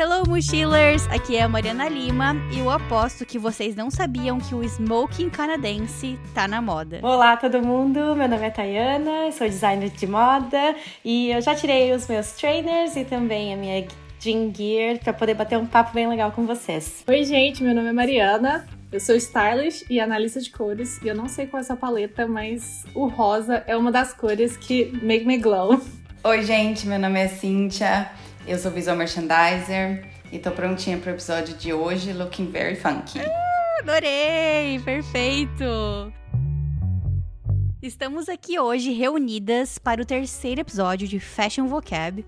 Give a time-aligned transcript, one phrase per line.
[0.00, 1.08] Hello, mochilers!
[1.08, 5.28] Aqui é a Mariana Lima e eu aposto que vocês não sabiam que o smoking
[5.28, 7.00] canadense tá na moda.
[7.02, 8.14] Olá, todo mundo!
[8.14, 12.94] Meu nome é Tayana, sou designer de moda e eu já tirei os meus trainers
[12.94, 13.88] e também a minha
[14.20, 17.02] Jean Gear para poder bater um papo bem legal com vocês.
[17.08, 18.68] Oi, gente, meu nome é Mariana.
[18.92, 22.24] Eu sou stylist e analista de cores e eu não sei qual é essa paleta,
[22.24, 25.80] mas o rosa é uma das cores que make me glow.
[26.22, 28.10] Oi, gente, meu nome é Cíntia,
[28.48, 33.20] eu sou visual merchandiser e tô prontinha pro episódio de hoje, looking very funky.
[33.20, 34.80] Ah, adorei!
[34.82, 36.10] Perfeito!
[37.82, 42.24] Estamos aqui hoje reunidas para o terceiro episódio de Fashion Vocab.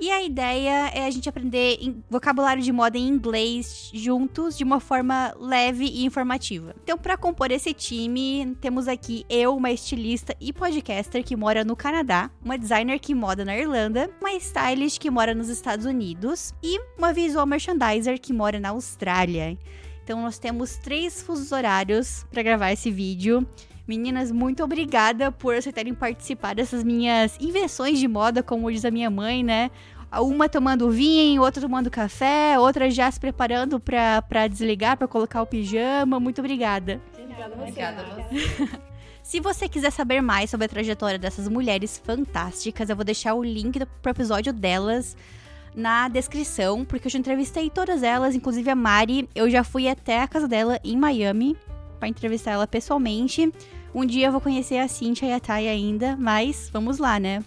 [0.00, 1.78] E a ideia é a gente aprender
[2.10, 6.74] vocabulário de moda em inglês juntos, de uma forma leve e informativa.
[6.82, 11.76] Então, para compor esse time, temos aqui eu, uma estilista e podcaster que mora no
[11.76, 16.80] Canadá, uma designer que mora na Irlanda, uma stylist que mora nos Estados Unidos e
[16.98, 19.56] uma visual merchandiser que mora na Austrália.
[20.02, 23.46] Então, nós temos três fusos horários para gravar esse vídeo.
[23.86, 29.10] Meninas, muito obrigada por aceitarem participar dessas minhas invenções de moda, como diz a minha
[29.10, 29.70] mãe, né?
[30.10, 35.46] Uma tomando vinho, outra tomando café, outra já se preparando para desligar, para colocar o
[35.46, 36.18] pijama.
[36.18, 37.00] Muito obrigada.
[37.12, 38.70] Obrigada, Obrigada a você.
[39.22, 43.42] Se você quiser saber mais sobre a trajetória dessas mulheres fantásticas, eu vou deixar o
[43.42, 45.16] link pro episódio delas
[45.74, 49.28] na descrição, porque eu já entrevistei todas elas, inclusive a Mari.
[49.34, 51.56] Eu já fui até a casa dela em Miami
[51.98, 53.52] para entrevistar ela pessoalmente.
[53.94, 57.42] Um dia eu vou conhecer a Cintia e a Thay ainda, mas vamos lá, né?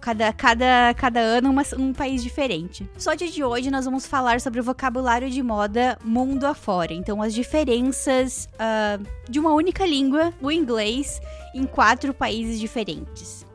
[0.00, 2.88] Cada, cada, cada ano uma, um país diferente.
[2.96, 6.92] Só dia de hoje nós vamos falar sobre o vocabulário de moda mundo afora.
[6.92, 11.20] Então, as diferenças uh, de uma única língua, o inglês,
[11.52, 13.49] em quatro países diferentes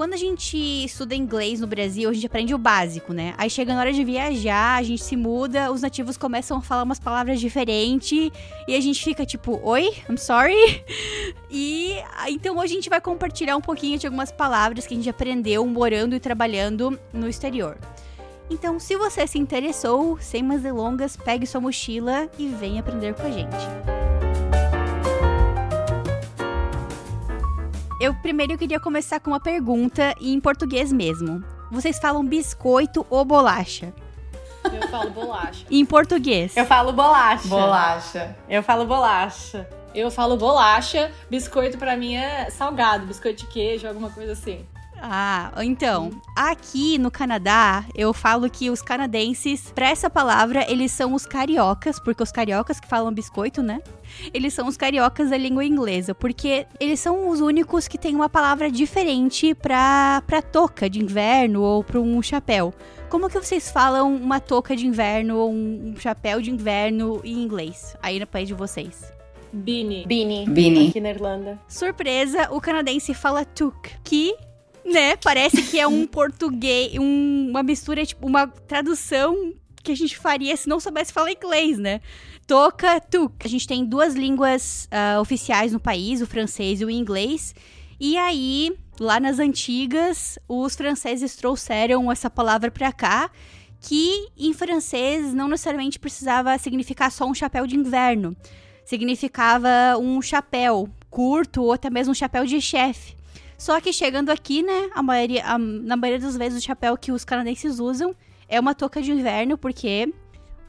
[0.00, 3.34] quando a gente estuda inglês no Brasil, a gente aprende o básico, né?
[3.36, 6.84] Aí chega na hora de viajar, a gente se muda, os nativos começam a falar
[6.84, 8.30] umas palavras diferentes
[8.66, 10.56] e a gente fica tipo, oi, I'm sorry.
[11.52, 11.96] E
[12.28, 15.66] então hoje a gente vai compartilhar um pouquinho de algumas palavras que a gente aprendeu
[15.66, 17.76] morando e trabalhando no exterior.
[18.48, 23.26] Então, se você se interessou, sem mais delongas, pegue sua mochila e venha aprender com
[23.26, 24.29] a gente.
[28.00, 31.44] Eu primeiro queria começar com uma pergunta em português mesmo.
[31.70, 33.92] Vocês falam biscoito ou bolacha?
[34.72, 35.66] Eu falo bolacha.
[35.70, 36.56] Em português.
[36.56, 37.46] Eu falo bolacha.
[37.46, 38.36] Bolacha.
[38.48, 39.68] Eu falo bolacha.
[39.94, 41.12] Eu falo bolacha.
[41.28, 44.64] Biscoito pra mim é salgado, biscoito de queijo, alguma coisa assim.
[45.02, 51.14] Ah, então, aqui no Canadá, eu falo que os canadenses, pra essa palavra, eles são
[51.14, 53.80] os cariocas, porque os cariocas que falam biscoito, né?
[54.34, 58.28] Eles são os cariocas da língua inglesa, porque eles são os únicos que têm uma
[58.28, 62.74] palavra diferente pra, pra touca de inverno ou pra um chapéu.
[63.08, 67.42] Como que vocês falam uma touca de inverno ou um, um chapéu de inverno em
[67.42, 69.12] inglês, aí no país de vocês?
[69.52, 70.06] Beanie.
[70.06, 70.48] Beanie.
[70.48, 70.88] Beanie.
[70.90, 71.58] Aqui na Irlanda.
[71.66, 74.36] Surpresa, o canadense fala tuk, que
[74.90, 75.16] né?
[75.16, 80.56] Parece que é um português, um, uma mistura, tipo, uma tradução que a gente faria
[80.56, 82.00] se não soubesse falar inglês, né?
[82.46, 83.34] Toca, tuk.
[83.44, 87.54] A gente tem duas línguas uh, oficiais no país, o francês e o inglês.
[87.98, 93.30] E aí, lá nas antigas, os franceses trouxeram essa palavra pra cá,
[93.80, 98.36] que em francês não necessariamente precisava significar só um chapéu de inverno.
[98.84, 103.19] Significava um chapéu curto ou até mesmo um chapéu de chefe.
[103.60, 107.12] Só que chegando aqui, né, a maioria, a, na maioria das vezes o chapéu que
[107.12, 108.16] os canadenses usam
[108.48, 110.10] é uma touca de inverno, porque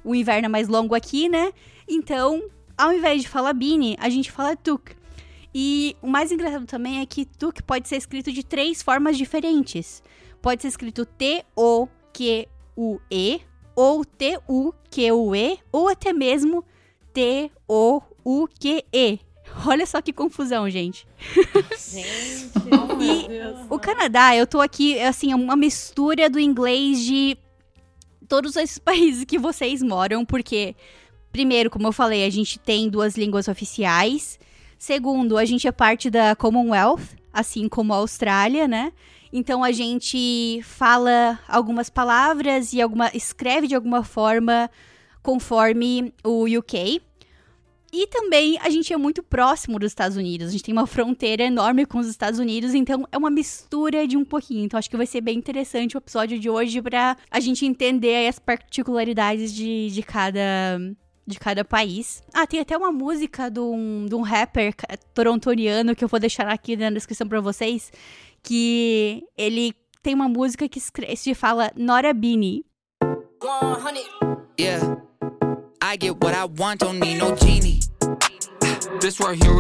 [0.04, 1.54] o inverno é mais longo aqui, né?
[1.88, 2.44] Então,
[2.78, 4.94] ao invés de falar beanie, a gente fala tuk.
[5.56, 10.04] E o mais engraçado também é que tuk pode ser escrito de três formas diferentes.
[10.42, 11.92] Pode ser escrito T-O-Q-U-E,
[13.74, 16.66] ou T-U-Q-U-E, ou até mesmo
[17.14, 17.52] T-O-U-Q-E.
[19.66, 21.08] Olha só que confusão, gente.
[21.78, 22.52] Gente,
[23.02, 23.28] e
[23.70, 27.38] o Canadá, eu tô aqui, assim, é uma mistura do inglês de
[28.28, 30.76] todos esses países que vocês moram, porque,
[31.32, 34.40] primeiro, como eu falei, a gente tem duas línguas oficiais.
[34.78, 38.92] Segundo, a gente é parte da Commonwealth, assim como a Austrália, né?
[39.34, 44.70] Então a gente fala algumas palavras e alguma escreve de alguma forma
[45.24, 47.02] conforme o UK.
[47.94, 50.48] E também a gente é muito próximo dos Estados Unidos.
[50.48, 54.16] A gente tem uma fronteira enorme com os Estados Unidos, então é uma mistura de
[54.16, 54.66] um pouquinho.
[54.66, 58.28] Então acho que vai ser bem interessante o episódio de hoje para a gente entender
[58.28, 60.80] as particularidades de, de cada
[61.28, 62.24] de cada país.
[62.34, 64.74] Ah, tem até uma música de um, de um rapper
[65.14, 67.92] torontoniano que eu vou deixar aqui na descrição para vocês,
[68.42, 72.66] que ele tem uma música que escreve, fala Nora Beanie.
[73.40, 74.04] 100.
[74.60, 75.11] Yeah.
[75.92, 77.82] I get what I want, don't need no genie.
[79.02, 79.60] This right here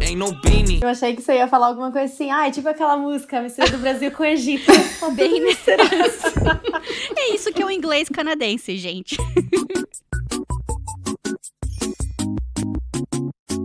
[0.00, 0.80] ain't no beanie.
[0.80, 3.68] Eu achei que você ia falar alguma coisa assim, ah, é tipo aquela música, mistura
[3.70, 4.72] do Brasil com o Egito.
[5.14, 5.42] Bem
[7.14, 9.18] É isso que é o inglês canadense, gente.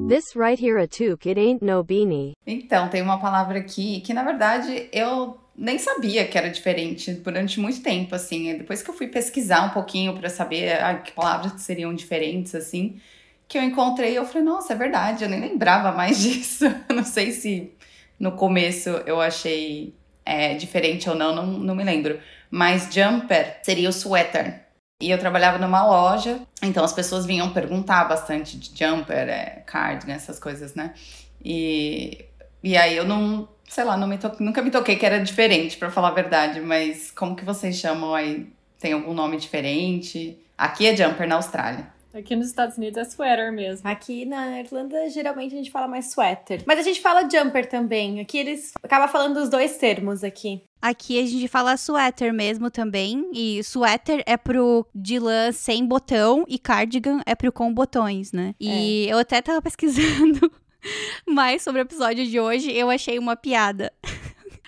[0.10, 2.34] This right here a toque, it ain't no beanie.
[2.46, 7.60] Então, tem uma palavra aqui que, na verdade, eu nem sabia que era diferente durante
[7.60, 8.58] muito tempo, assim.
[8.58, 13.00] Depois que eu fui pesquisar um pouquinho para saber ah, que palavras seriam diferentes, assim,
[13.48, 16.66] que eu encontrei, eu falei, nossa, é verdade, eu nem lembrava mais disso.
[16.90, 17.72] não sei se
[18.20, 19.94] no começo eu achei
[20.26, 22.20] é, diferente ou não, não, não me lembro.
[22.50, 24.66] Mas jumper seria o sweater.
[25.00, 30.14] E eu trabalhava numa loja, então as pessoas vinham perguntar bastante de jumper, é, cardigan,
[30.14, 30.96] essas coisas, né?
[31.44, 32.26] E,
[32.64, 34.32] e aí eu não, sei lá, não me to...
[34.40, 38.14] nunca me toquei que era diferente, para falar a verdade, mas como que vocês chamam
[38.14, 38.52] aí?
[38.78, 40.38] Tem algum nome diferente?
[40.58, 41.88] Aqui é jumper na Austrália.
[42.14, 43.88] Aqui nos Estados Unidos é sweater mesmo.
[43.88, 46.62] Aqui na Irlanda, geralmente a gente fala mais sweater.
[46.66, 48.20] Mas a gente fala jumper também.
[48.20, 50.62] Aqui eles acabam falando os dois termos aqui.
[50.82, 53.30] Aqui a gente fala sweater mesmo também.
[53.34, 58.56] E sweater é pro de lã sem botão e cardigan é pro com botões, né?
[58.60, 59.14] E é.
[59.14, 60.52] eu até tava pesquisando
[61.28, 62.72] mais sobre o episódio de hoje.
[62.72, 63.92] Eu achei uma piada.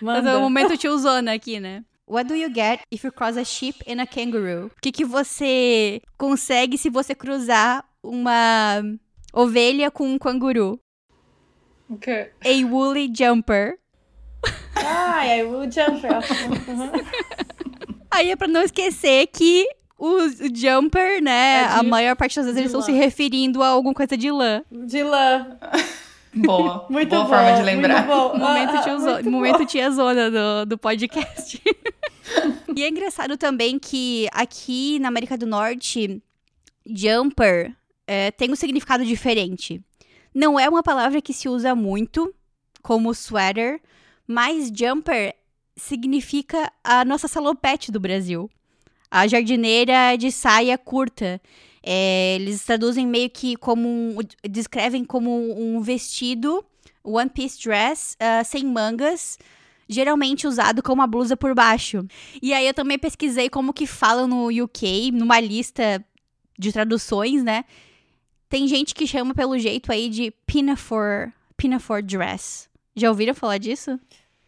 [0.02, 0.22] Manda.
[0.24, 1.84] Mas é o momento tiozona aqui, né?
[2.08, 4.68] What do you get if you cross a sheep and a kangaroo?
[4.68, 8.84] O que, que você consegue se você cruzar uma
[9.34, 10.80] ovelha com um canguru?
[11.90, 12.30] Okay.
[12.44, 13.80] A woolly jumper.
[14.76, 16.12] Ah, é woolly jumper.
[18.12, 19.66] Aí é pra não esquecer que
[19.98, 20.20] o,
[20.54, 21.64] jumper, né?
[21.64, 22.80] É de, a maior parte das vezes eles lã.
[22.80, 24.62] estão se referindo a alguma coisa de lã.
[24.70, 25.58] De lã.
[26.36, 26.86] Boa.
[26.90, 28.06] Muito boa bom, forma de lembrar.
[28.08, 31.62] Muito Momento, ah, tia, momento tia zona do, do podcast.
[32.76, 36.22] e é engraçado também que aqui na América do Norte,
[36.86, 37.76] jumper
[38.08, 39.82] é, tem um significado diferente.
[40.34, 42.34] Não é uma palavra que se usa muito,
[42.82, 43.80] como sweater,
[44.28, 45.36] mas jumper
[45.76, 48.50] significa a nossa salopete do Brasil.
[49.10, 51.40] A jardineira de saia curta.
[51.84, 54.18] É, eles traduzem meio que como um,
[54.50, 56.64] descrevem como um vestido,
[57.04, 59.38] one piece dress, uh, sem mangas,
[59.88, 62.08] geralmente usado com uma blusa por baixo.
[62.42, 66.04] E aí eu também pesquisei como que falam no UK, numa lista
[66.58, 67.66] de traduções, né?
[68.48, 72.70] Tem gente que chama pelo jeito aí de pinafore, pinafore dress.
[72.96, 74.00] Já ouviram falar disso?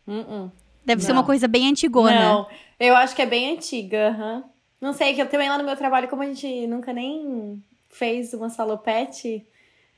[0.08, 0.52] Uh -uh.
[0.86, 1.08] Deve Não.
[1.08, 2.20] ser uma coisa bem antigona.
[2.20, 2.48] Não,
[2.80, 4.44] eu acho que é bem antiga, uhum.
[4.86, 7.60] Não sei, que eu também lá no meu trabalho, como a gente nunca nem
[7.90, 9.44] fez uma salopete.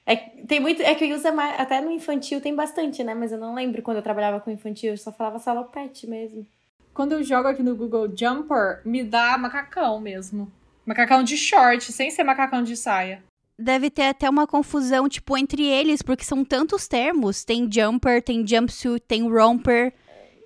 [0.05, 3.13] É, tem muito, é que usa mais, até no infantil tem bastante, né?
[3.13, 6.47] Mas eu não lembro quando eu trabalhava com infantil, eu só falava salopete mesmo.
[6.93, 10.49] Quando eu jogo aqui no Google Jumper, me dá macacão mesmo.
[10.85, 13.21] Macacão de short, sem ser macacão de saia.
[13.59, 17.43] Deve ter até uma confusão, tipo, entre eles, porque são tantos termos.
[17.43, 19.93] Tem jumper, tem jumpsuit, tem romper.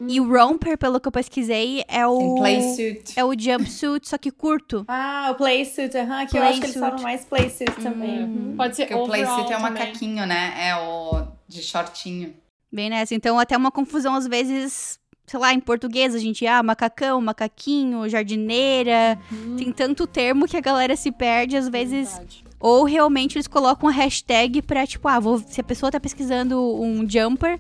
[0.08, 2.36] E o romper, pelo que eu pesquisei, é o.
[2.36, 3.14] Playsuit.
[3.16, 4.86] É o jumpsuit, só que curto.
[5.14, 6.20] Ah, o playsuit, aham.
[6.20, 8.24] Uhum, que play eu acho que eles falam mais playsuit também.
[8.24, 8.54] Uhum.
[8.58, 10.54] Pode ser Porque o playsuit é o macaquinho, né?
[10.58, 12.34] É o de shortinho.
[12.72, 13.14] Bem nessa.
[13.14, 18.08] Então, até uma confusão, às vezes, sei lá, em português, a gente, ah, macacão, macaquinho,
[18.10, 19.20] jardineira.
[19.32, 19.56] Uhum.
[19.58, 22.10] Tem tanto termo que a galera se perde, às vezes.
[22.10, 22.44] Verdade.
[22.60, 26.60] Ou realmente eles colocam uma hashtag pra, tipo, ah, vou, se a pessoa tá pesquisando
[26.82, 27.60] um jumper,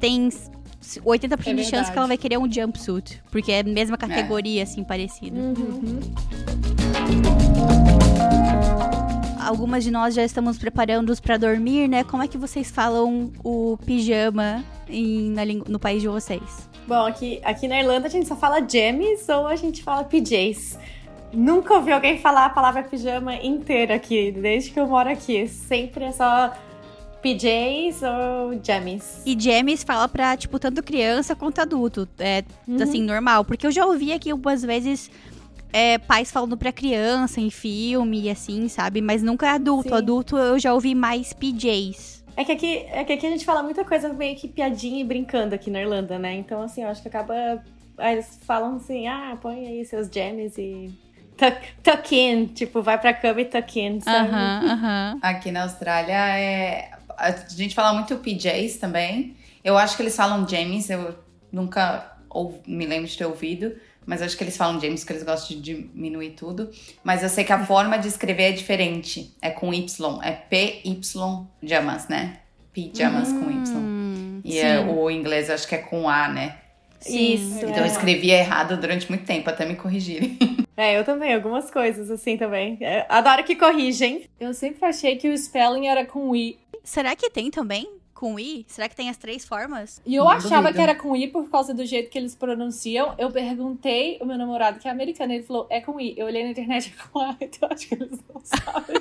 [0.00, 0.28] tem
[0.96, 3.22] 80% é de chance que ela vai querer um jumpsuit.
[3.30, 3.98] Porque é a mesma é.
[3.98, 4.62] categoria, é.
[4.62, 5.38] assim, parecida.
[5.38, 6.00] Uhum.
[9.40, 12.04] Algumas de nós já estamos preparando-os para dormir, né?
[12.04, 16.68] Como é que vocês falam o pijama em, na, no país de vocês?
[16.86, 20.78] Bom, aqui, aqui na Irlanda a gente só fala jammies ou a gente fala PJs.
[21.32, 25.46] Nunca ouvi alguém falar a palavra pijama inteira aqui, desde que eu moro aqui.
[25.46, 26.52] Sempre é só
[27.22, 29.22] PJs ou jammies?
[29.26, 32.08] E jammies fala pra, tipo, tanto criança quanto adulto.
[32.18, 32.82] É, uhum.
[32.82, 33.44] assim, normal.
[33.44, 35.10] Porque eu já ouvi aqui algumas vezes
[35.72, 39.00] é, pais falando pra criança em filme e assim, sabe?
[39.00, 39.88] Mas nunca é adulto.
[39.88, 39.94] Sim.
[39.94, 42.24] Adulto eu já ouvi mais PJs.
[42.36, 45.04] É que, aqui, é que aqui a gente fala muita coisa meio que piadinha e
[45.04, 46.34] brincando aqui na Irlanda, né?
[46.34, 47.34] Então, assim, eu acho que acaba.
[47.98, 50.88] Aí eles falam assim, ah, põe aí seus jammies e
[51.36, 54.28] tuck, tuck in, tipo, vai pra cama e tuck in, sabe?
[54.28, 55.18] Uh -huh, uh -huh.
[55.20, 59.36] Aqui na Austrália é a gente fala muito PJs também.
[59.64, 61.14] Eu acho que eles falam James, eu
[61.52, 65.24] nunca ou, me lembro de ter ouvido, mas acho que eles falam James porque eles
[65.24, 66.70] gostam de diminuir tudo.
[67.02, 69.34] Mas eu sei que a forma de escrever é diferente.
[69.42, 72.38] É com Y, é P-Y jamas, né?
[72.72, 73.76] Pijamas hum, com Y.
[73.76, 76.56] Hum, e é, o inglês acho que é com A, né?
[77.00, 77.64] Sim, Isso.
[77.64, 80.38] Então eu escrevia errado durante muito tempo, até me corrigirem.
[80.78, 82.78] É, eu também, algumas coisas assim também.
[82.80, 84.30] É, adoro que corrigem.
[84.38, 86.56] Eu sempre achei que o spelling era com I.
[86.88, 87.86] Será que tem também?
[88.14, 88.64] Com I?
[88.66, 90.00] Será que tem as três formas?
[90.06, 90.74] E eu Não achava duvido.
[90.74, 93.14] que era com I por causa do jeito que eles pronunciam.
[93.18, 96.14] Eu perguntei o meu namorado, que é americano, ele falou, é com I.
[96.16, 98.96] Eu olhei na internet é com A, então acho que eles não sabem.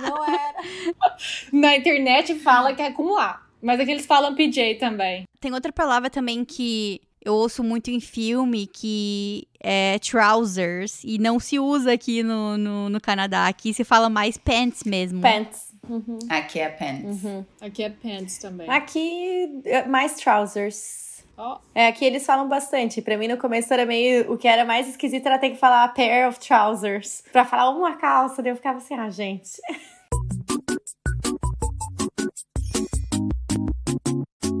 [0.00, 0.56] Não era.
[1.52, 3.42] na internet fala que é com A.
[3.60, 5.24] Mas aqui eles falam PJ também.
[5.38, 11.02] Tem outra palavra também que eu ouço muito em filme, que é trousers.
[11.04, 13.46] E não se usa aqui no, no, no Canadá.
[13.46, 15.20] Aqui se fala mais pants mesmo.
[15.20, 15.65] Pants.
[15.88, 16.18] Uhum.
[16.28, 17.22] Aqui é pants.
[17.60, 18.68] Aqui é pants também.
[18.68, 21.24] Aqui, é mais trousers.
[21.38, 23.02] Ó, É, aqui eles falam bastante.
[23.02, 24.32] Pra mim, no começo era meio.
[24.32, 27.22] O que era mais esquisito era ter que falar a pair of trousers.
[27.30, 29.50] Pra falar uma calça, daí eu ficava assim, ah, gente.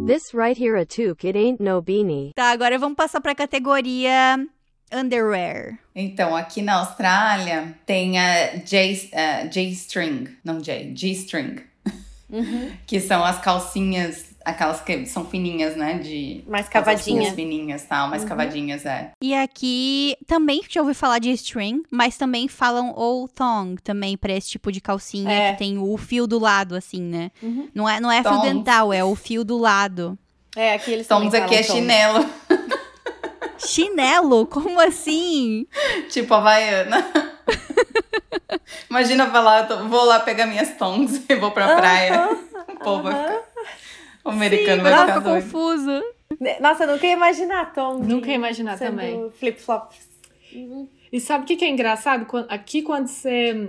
[0.06, 2.32] This right here a toque, it ain't no beanie.
[2.36, 4.38] Tá, agora vamos passar pra categoria
[4.92, 5.78] underwear.
[5.94, 9.10] Então, aqui na Austrália tem a J,
[9.50, 11.60] J-string, não J, G-string,
[12.86, 17.16] que são as calcinhas, aquelas que são fininhas, né, de Mais as cavadinha.
[17.18, 19.10] alcinhas fininhas, tal, mais cavadinhas, é.
[19.22, 24.32] E aqui também já ouvi falar de string, mas também falam ou thong também pra
[24.34, 25.52] esse tipo de calcinha É.
[25.52, 27.30] que tem o fio do lado, assim, né?
[27.42, 27.68] Uhum.
[27.74, 30.18] Não é, não é fio dental, é o fio do lado.
[30.54, 32.24] É, aqui eles também aqui é chinelo,
[33.66, 34.46] Chinelo?
[34.46, 35.66] Como assim?
[36.10, 37.04] tipo havaiana.
[38.90, 42.28] Imagina falar, eu tô- vou lá pegar minhas tongs e vou pra praia.
[42.68, 43.42] O povo vai ficar...
[44.24, 45.42] O americano vai Agora ficar doido.
[45.44, 46.02] confuso.
[46.60, 47.98] Nossa, eu nunca ia imaginar Tom.
[47.98, 49.30] Nunca ia imaginar também.
[49.38, 49.96] Flip-flops.
[51.12, 52.26] E sabe o que, que é engraçado?
[52.48, 53.68] Aqui quando você.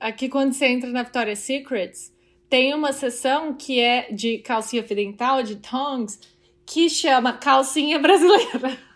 [0.00, 2.12] Aqui quando você entra na Victoria's Secrets,
[2.48, 6.18] tem uma seção que é de calcinha fidental, de tongs,
[6.66, 8.76] que chama calcinha brasileira.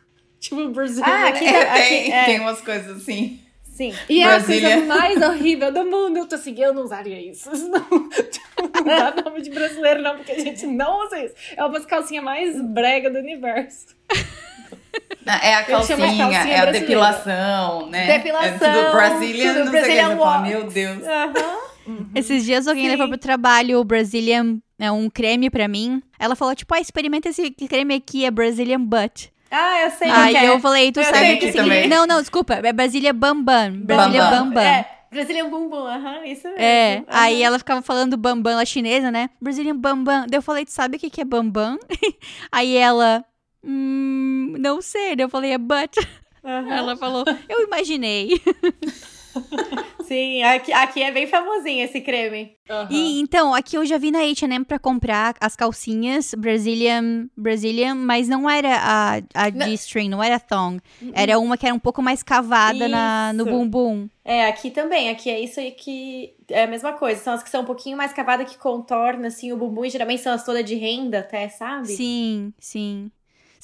[0.45, 1.11] tipo, brasileira.
[1.27, 2.25] Ah, aqui- É, tem, aqui, é.
[2.25, 3.41] tem umas coisas assim.
[3.63, 3.93] Sim.
[4.09, 4.71] E é a Brasília.
[4.71, 6.17] coisa mais horrível do mundo.
[6.19, 7.51] Eu tô assim, eu não usaria isso.
[7.53, 11.35] Isso Não, tipo, não dá nome de brasileiro, não, porque a gente não usa isso.
[11.57, 13.87] É uma das calcinhas mais brega do universo.
[15.27, 18.19] É a Eu chamo de calcinha, calcinha é a depilação, né?
[18.19, 20.17] Depilação, É tudo Brazilian, tudo não sei o que.
[20.17, 21.03] Fala, meu Deus.
[21.03, 21.59] Aham.
[22.15, 22.91] Esses dias alguém Sim.
[22.91, 26.03] levou pro trabalho o Brazilian, é um creme pra mim.
[26.19, 29.33] Ela falou, tipo, ah, experimenta esse creme aqui, é Brazilian Butt.
[29.57, 30.49] Ah, eu sei Aí é.
[30.49, 31.87] eu falei, tu Eu sabe que significa?
[31.89, 33.73] Não, não, desculpa, é Brasília Bambam.
[33.85, 34.45] Brasília Bambam.
[34.49, 34.63] Bambam.
[34.65, 36.59] É, Brazilian Bumbum, aham, isso mesmo.
[36.61, 37.05] É, Aham.
[37.09, 39.31] aí ela ficava falando bambam, ela é chinesa, né?
[39.41, 40.27] Brazilian bambam.
[40.29, 41.79] Daí eu falei, tu sabe o que que é bambam?
[42.51, 43.25] aí ela,
[43.63, 45.15] hum, não sei.
[45.15, 46.01] Daí eu falei, é butt.
[46.45, 46.73] Aham.
[46.75, 48.43] Ela falou, eu imaginei.
[50.05, 52.57] Sim, aqui, aqui é bem famosinho esse creme.
[52.91, 58.29] E então, aqui eu já vi na H&M pra comprar as calcinhas Brazilian, Brazilian, mas
[58.29, 60.81] não era a, a G-string, não era thong.
[61.13, 63.51] Era uma que era um pouco mais cavada na, no Uhum.
[63.51, 64.09] Bumbum.
[64.25, 65.11] É, aqui também.
[65.11, 67.21] Aqui é isso aí que é a mesma coisa.
[67.23, 69.85] São as que são um pouquinho mais cavadas que contorna assim o bumbum.
[69.85, 71.89] E geralmente são as todas de renda, até, sabe?
[71.89, 73.11] Sim, sim.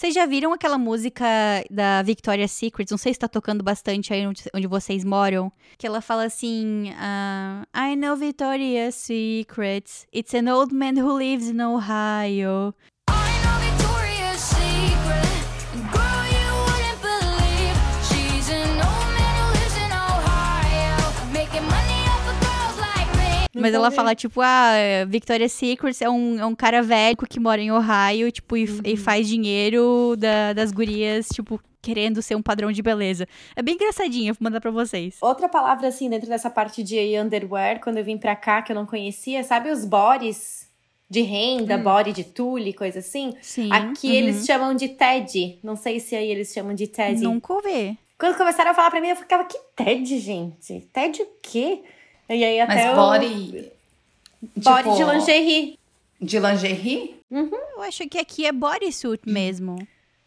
[0.00, 1.26] Vocês já viram aquela música
[1.70, 2.90] da Victoria's Secret?
[2.90, 5.52] Não sei se tá tocando bastante aí onde, onde vocês moram.
[5.76, 9.84] Que ela fala assim: ah, I know Victoria's Secret.
[10.10, 12.74] It's an old man who lives in Ohio.
[23.60, 24.72] Mas ela fala, tipo, ah,
[25.08, 28.96] Victoria's Secret é um, é um cara velho que mora em Ohio, tipo, e, e
[28.96, 33.26] faz dinheiro da- das gurias, tipo, querendo ser um padrão de beleza.
[33.56, 35.16] É bem engraçadinha, vou mandar pra vocês.
[35.20, 38.76] Outra palavra, assim, dentro dessa parte de underwear, quando eu vim pra cá, que eu
[38.76, 40.68] não conhecia, sabe os bodies
[41.08, 43.34] de renda, body de tule, coisa assim?
[43.40, 43.68] Sim.
[43.72, 44.14] Aqui uhum.
[44.14, 45.58] eles chamam de TED.
[45.62, 47.20] Não sei se aí eles chamam de TED.
[47.20, 47.98] Nunca ouvi.
[48.18, 50.80] Quando começaram a falar pra mim, eu ficava, que TED, gente?
[50.92, 51.82] TED o quê?
[52.30, 52.94] E aí até Mas eu...
[52.94, 53.72] body.
[54.56, 55.78] Body tipo, de lingerie.
[56.20, 57.20] De lingerie?
[57.30, 59.76] Eu acho que aqui é bodysuit mesmo.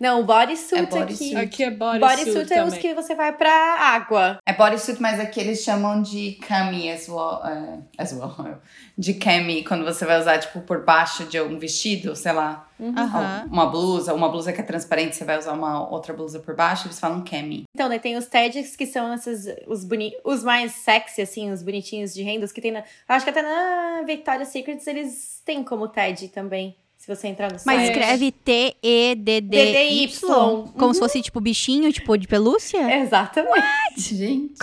[0.03, 1.33] Não, o bodysuit É bodysuit.
[1.33, 1.45] aqui.
[1.45, 4.37] Aqui é bodysuit Bodysuit é os que você vai pra água.
[4.45, 8.35] É bodysuit, mas aqui eles chamam de cami as well, eh, as well.
[8.95, 12.67] De cami, quando você vai usar, tipo, por baixo de um vestido, sei lá.
[12.79, 13.47] Aham.
[13.49, 16.85] Uma blusa, uma blusa que é transparente, você vai usar uma outra blusa por baixo,
[16.85, 17.63] eles falam cami.
[17.73, 21.63] Então, daí tem os TEDs, que são esses, os, boni os mais sexy, assim, os
[21.63, 22.79] bonitinhos de renda, os que tem na...
[22.81, 27.47] Eu acho que até na Victoria's Secrets eles têm como TED também, se você entrar
[27.51, 27.89] no Mas site.
[27.89, 30.19] escreve T-E-D-D-Y.
[30.21, 30.93] Como Uhum.
[30.93, 32.79] se fosse, tipo, bichinho, tipo, de pelúcia?
[33.01, 33.59] Exatamente.
[33.97, 34.53] Gente.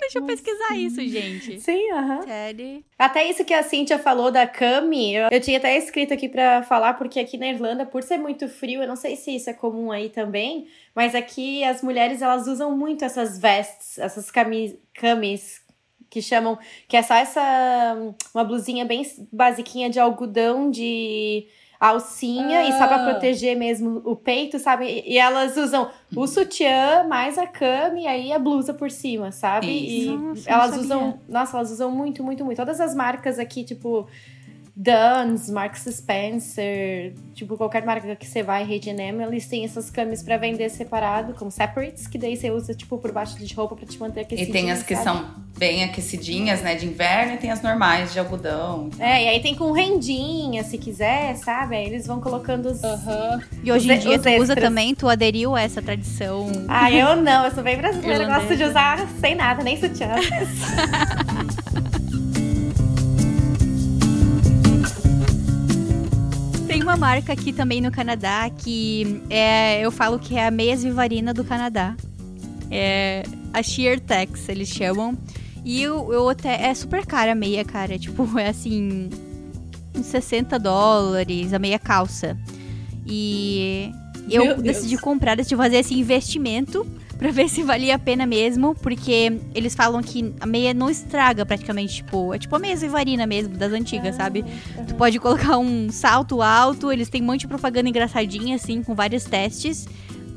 [0.00, 1.60] Deixa eu pesquisar isso, gente.
[1.60, 2.22] Sim, aham.
[2.22, 2.82] Sério.
[2.98, 6.62] Até isso que a Cíntia falou da Cami, eu, eu tinha até escrito aqui pra
[6.62, 9.52] falar, porque aqui na Irlanda, por ser muito frio, eu não sei se isso é
[9.52, 15.60] comum aí também, mas aqui as mulheres elas usam muito essas vestes, essas cami camis
[16.10, 17.96] que chamam, que é só essa
[18.34, 21.46] uma blusinha bem basiquinha de algodão de
[21.80, 23.10] alcinha e só pra Ah.
[23.12, 24.84] proteger mesmo o peito, sabe?
[24.86, 29.30] E e elas usam o sutiã mais a cami e aí a blusa por cima,
[29.30, 29.68] sabe?
[29.68, 30.16] E Isso.
[30.16, 32.56] Nossa, elas usam, nossa, elas usam muito, muito, muito.
[32.56, 34.08] Todas as marcas aqui, tipo
[34.80, 40.36] Duns, Marks Spencer, tipo qualquer marca que você vai, H&M, eles têm essas camis pra
[40.36, 43.98] vender separado, como separates, que daí você usa tipo por baixo de roupa pra te
[43.98, 44.52] manter E aquecidinho.
[44.52, 45.04] tem as que sabe?
[45.04, 48.88] são bem aquecidinhas, né, de inverno, e tem as normais de algodão.
[49.00, 51.74] É, e aí tem com rendinha, se quiser, sabe?
[51.74, 52.84] Aí eles vão colocando os.
[52.84, 53.42] Aham.
[53.64, 56.46] E hoje em e- dia tu usa também, tu aderiu a essa tradição.
[56.68, 58.70] Ah, eu não, eu sou bem brasileira, eu gosto de Irlandesa.
[58.70, 60.10] usar sem nada, nem sutiã.
[66.88, 71.34] uma marca aqui também no Canadá que é, eu falo que é a meia vivarina
[71.34, 71.94] do Canadá.
[72.70, 75.16] É a Sheer Tex, eles chamam.
[75.62, 76.66] E eu, eu até.
[76.68, 77.98] É super cara a meia, cara.
[77.98, 79.10] Tipo, é assim.
[79.94, 82.38] Uns 60 dólares a meia calça.
[83.06, 83.92] E
[84.30, 84.76] eu Meu Deus.
[84.76, 86.86] decidi comprar, decidi fazer esse investimento
[87.18, 91.44] pra ver se valia a pena mesmo, porque eles falam que a meia não estraga
[91.44, 94.44] praticamente, tipo, é tipo a meia vivarina mesmo, das antigas, sabe?
[94.86, 98.94] Tu pode colocar um salto alto, eles têm um monte de propaganda engraçadinha, assim, com
[98.94, 99.88] vários testes.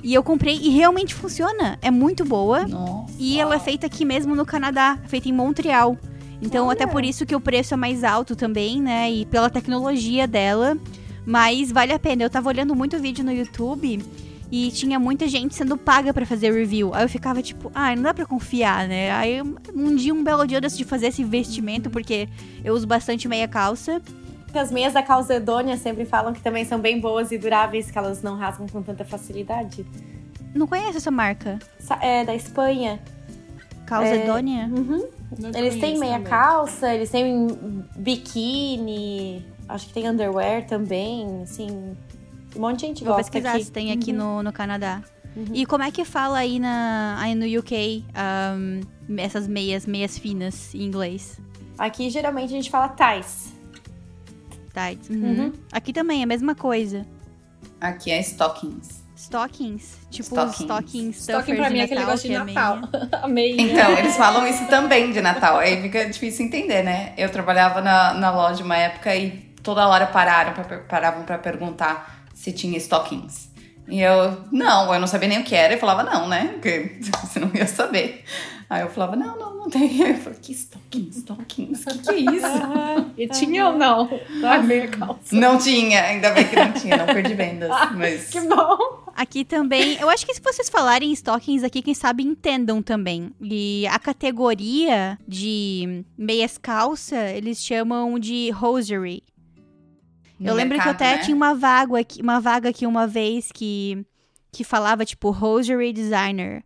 [0.03, 1.77] E eu comprei e realmente funciona.
[1.79, 2.65] É muito boa.
[2.67, 3.13] Nossa.
[3.19, 5.95] E ela é feita aqui mesmo no Canadá, feita em Montreal.
[6.41, 9.11] Então, até por isso que o preço é mais alto também, né?
[9.11, 10.75] E pela tecnologia dela.
[11.23, 12.23] Mas vale a pena.
[12.23, 14.03] Eu tava olhando muito vídeo no YouTube
[14.51, 16.93] e tinha muita gente sendo paga pra fazer review.
[16.93, 19.11] Aí eu ficava tipo, ah, não dá pra confiar, né?
[19.11, 19.41] Aí
[19.73, 22.27] um dia, um belo dia, eu decidi fazer esse investimento, porque
[22.63, 24.01] eu uso bastante meia calça.
[24.53, 28.21] As meias da Calzedônia sempre falam que também são bem boas e duráveis, que elas
[28.21, 29.85] não rasgam com tanta facilidade.
[30.53, 31.57] Não conheço essa marca.
[32.01, 32.99] É da Espanha.
[33.85, 34.65] Calzedônia?
[34.65, 35.07] Uhum.
[35.39, 36.29] Não Eles têm meia também.
[36.29, 37.47] calça, eles têm
[37.95, 41.95] biquíni, acho que tem underwear também, assim.
[42.55, 43.65] Um monte de gente Vou gosta pesquisar aqui.
[43.65, 45.01] se tem aqui no, no Canadá.
[45.35, 45.45] Uhum.
[45.53, 48.81] E como é que fala aí, na, aí no UK ahm,
[49.17, 51.39] essas meias, meias finas em inglês?
[51.77, 53.53] Aqui geralmente a gente fala ties.
[54.73, 55.09] Tights.
[55.09, 55.23] Uhum.
[55.23, 55.53] Uhum.
[55.71, 57.05] Aqui também é a mesma coisa.
[57.79, 59.01] Aqui é stockings.
[59.15, 59.97] Stockings.
[60.09, 60.61] Tipo Stockings.
[60.61, 61.17] stockings.
[61.21, 62.75] Stocking pra mim é aquele Natal, negócio de que é Natal.
[62.77, 63.09] meia.
[63.23, 63.61] A meia.
[63.61, 65.57] Então, eles falam isso também de Natal.
[65.59, 67.13] Aí fica difícil entender, né?
[67.17, 72.20] Eu trabalhava na, na loja uma época e toda hora pararam pra, paravam pra perguntar
[72.41, 73.51] se tinha stockings.
[73.87, 75.75] E eu, não, eu não sabia nem o que era.
[75.75, 76.49] E falava, não, né?
[76.53, 78.23] Porque você não ia saber.
[78.67, 79.99] Aí eu falava, não, não, não tem.
[79.99, 81.85] Eu falei, que stockings, stockings?
[81.85, 83.11] O que, que é isso?
[83.17, 84.09] E tinha ou não?
[84.43, 85.35] A meia calça.
[85.35, 87.69] não tinha, ainda bem que não tinha, não perdi vendas.
[87.93, 88.77] Mas Que bom.
[89.13, 93.31] Aqui também, eu acho que se vocês falarem stockings aqui, quem sabe entendam também.
[93.41, 99.21] E a categoria de meias calça, eles chamam de hosiery.
[100.43, 101.17] Eu lembro que eu até né?
[101.19, 104.05] tinha uma vaga aqui, uma vaga aqui uma vez que
[104.51, 106.63] que falava tipo hosiery designer.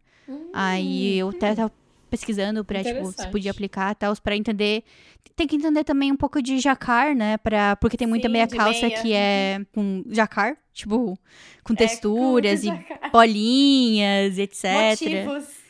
[0.53, 1.71] Aí eu até tava
[2.09, 4.83] pesquisando pra tipo se podia aplicar e tal para entender.
[5.35, 8.47] Tem que entender também um pouco de jacar, né, para porque tem muita Sim, meia
[8.47, 9.01] calça meia.
[9.01, 11.19] que é com jacar, tipo
[11.63, 14.63] com É, texturas com- e bolinhas, etc.
[14.71, 15.64] Motivos.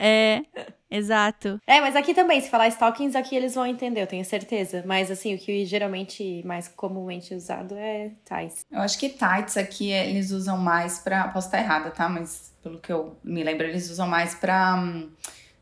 [0.00, 0.42] É,
[0.90, 1.60] exato.
[1.66, 4.82] É, mas aqui também, se falar stockings, aqui eles vão entender, eu tenho certeza.
[4.86, 8.64] Mas assim, o que geralmente, mais comumente usado é ties.
[8.70, 11.28] Eu acho que tights aqui eles usam mais pra.
[11.28, 12.08] Posso estar errada, tá?
[12.08, 14.76] Mas pelo que eu me lembro, eles usam mais pra.
[14.76, 15.10] hum,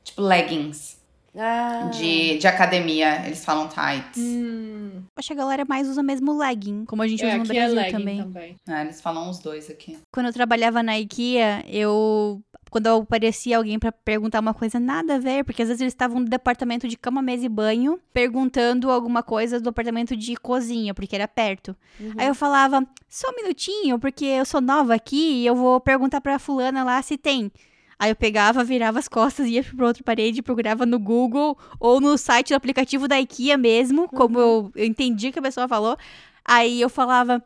[0.05, 0.96] Tipo, leggings
[1.37, 3.27] Ah, de, de academia.
[3.27, 4.16] Eles falam tights.
[4.18, 7.44] Hum, Acho que a galera mais usa mesmo legging, como a gente é, usa no
[7.44, 8.22] é Brasil legging também.
[8.22, 8.57] também.
[8.66, 9.98] É, eles falam os dois aqui.
[10.12, 12.40] Quando eu trabalhava na IKEA, eu.
[12.70, 16.20] Quando aparecia alguém pra perguntar uma coisa nada a ver, porque às vezes eles estavam
[16.20, 21.14] no departamento de cama, mesa e banho, perguntando alguma coisa do departamento de cozinha, porque
[21.14, 21.76] era perto.
[22.16, 26.20] Aí eu falava, só um minutinho, porque eu sou nova aqui e eu vou perguntar
[26.20, 27.50] pra fulana lá se tem.
[27.98, 32.16] Aí eu pegava, virava as costas, ia pra outra parede, procurava no Google ou no
[32.16, 35.96] site do aplicativo da IKEA mesmo, como eu, eu entendi que a pessoa falou.
[36.44, 37.42] Aí eu falava,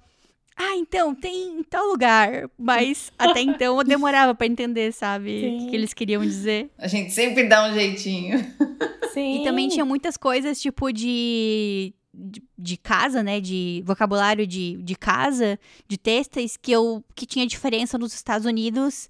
[0.57, 2.51] ah, então, tem em tal lugar.
[2.59, 5.31] Mas até então eu demorava pra entender, sabe?
[5.31, 6.71] O que, que eles queriam dizer.
[6.79, 8.39] A gente sempre dá um jeitinho.
[9.13, 9.41] Sim.
[9.41, 13.41] E também tinha muitas coisas, tipo, de, de, de casa, né?
[13.41, 19.09] De vocabulário de, de casa, de têxteis, que, eu, que tinha diferença nos Estados Unidos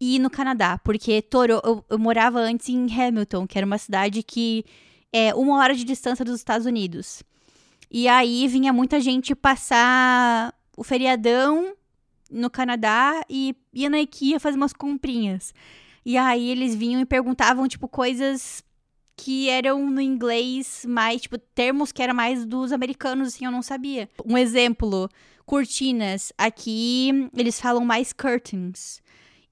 [0.00, 4.22] e no Canadá, porque Toro, eu, eu morava antes em Hamilton, que era uma cidade
[4.22, 4.64] que
[5.12, 7.22] é uma hora de distância dos Estados Unidos.
[7.90, 11.74] E aí vinha muita gente passar o feriadão
[12.30, 15.52] no Canadá e ia na IKEA fazer umas comprinhas.
[16.06, 18.64] E aí eles vinham e perguntavam, tipo, coisas
[19.14, 23.60] que eram no inglês mais, tipo, termos que eram mais dos americanos, assim, eu não
[23.60, 24.08] sabia.
[24.24, 25.10] Um exemplo,
[25.44, 26.32] cortinas.
[26.38, 29.02] Aqui eles falam mais curtains.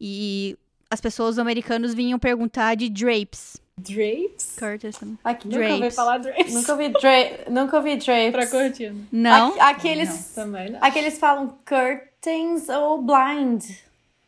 [0.00, 0.56] E
[0.90, 3.60] as pessoas americanos vinham perguntar de drapes.
[3.78, 4.56] Drapes?
[4.58, 4.96] Curtains.
[5.24, 5.94] Aqui, Nunca ouvi Drapes.
[5.94, 6.54] falar drapes.
[6.54, 7.10] nunca ouvi dra
[7.50, 8.32] nunca ouvi drapes.
[8.32, 8.94] Pra cortina.
[9.12, 9.48] Não?
[9.52, 10.78] Aqui, aqui eles, Também não.
[10.82, 13.64] aqui eles falam curtains ou blind.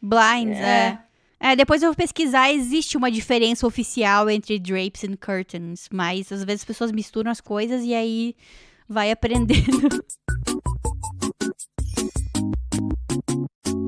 [0.03, 0.99] Blinds, é.
[1.43, 1.53] É.
[1.53, 6.45] É, depois eu vou pesquisar, existe uma diferença oficial entre drapes e curtains, mas às
[6.45, 8.37] vezes as pessoas misturam as coisas e aí
[8.87, 10.05] vai aprendendo.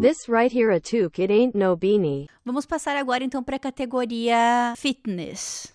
[0.02, 2.26] This right here a toque, it ain't no beanie.
[2.44, 5.72] Vamos passar agora então para a categoria fitness.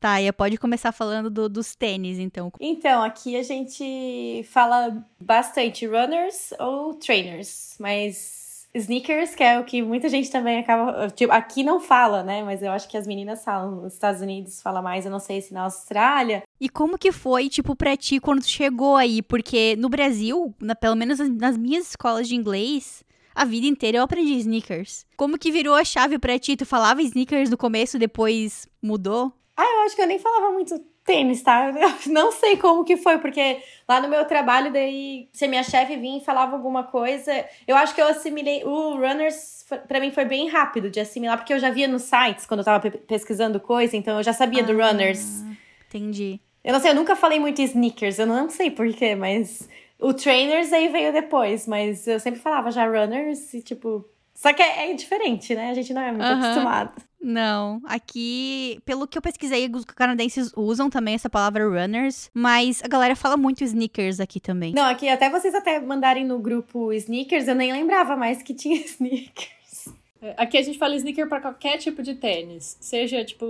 [0.00, 2.50] Tá, e pode começar falando do- dos tênis, então.
[2.58, 9.82] Então, aqui a gente fala bastante runners ou trainers, mas sneakers, que é o que
[9.82, 11.08] muita gente também acaba.
[11.10, 12.42] Tipo, aqui não fala, né?
[12.42, 13.82] Mas eu acho que as meninas falam.
[13.82, 16.42] Nos Estados Unidos fala mais, eu não sei se na Austrália.
[16.60, 19.20] E como que foi, tipo, pra ti quando tu chegou aí?
[19.22, 23.03] Porque no Brasil, na- pelo menos nas- nas minhas escolas de inglês,
[23.34, 25.04] a vida inteira eu aprendi sneakers.
[25.16, 26.56] Como que virou a chave pra ti?
[26.56, 29.32] Tu falava sneakers no começo, depois mudou?
[29.56, 31.68] Ah, eu acho que eu nem falava muito tênis, tá?
[31.70, 35.62] Eu não sei como que foi, porque lá no meu trabalho, daí, se a minha
[35.62, 38.64] chefe vinha e falava alguma coisa, eu acho que eu assimilei.
[38.64, 42.46] O runners, pra mim, foi bem rápido de assimilar, porque eu já via nos sites
[42.46, 45.42] quando eu tava pe- pesquisando coisa, então eu já sabia do runners.
[45.88, 46.40] Entendi.
[46.64, 49.68] Eu não sei, eu nunca falei muito sneakers, eu não sei porquê, mas
[50.04, 54.04] o trainers aí veio depois, mas eu sempre falava já runners e tipo.
[54.34, 55.70] Só que é, é diferente, né?
[55.70, 56.92] A gente não é muito acostumado.
[57.20, 62.88] Não, aqui, pelo que eu pesquisei, os canadenses usam também essa palavra runners, mas a
[62.88, 64.74] galera fala muito sneakers aqui também.
[64.74, 68.76] Não, aqui até vocês até mandarem no grupo sneakers, eu nem lembrava mais que tinha
[68.84, 69.88] sneakers.
[70.20, 72.76] É, Aqui a gente fala sneaker pra qualquer tipo de tênis.
[72.78, 73.46] Seja, tipo,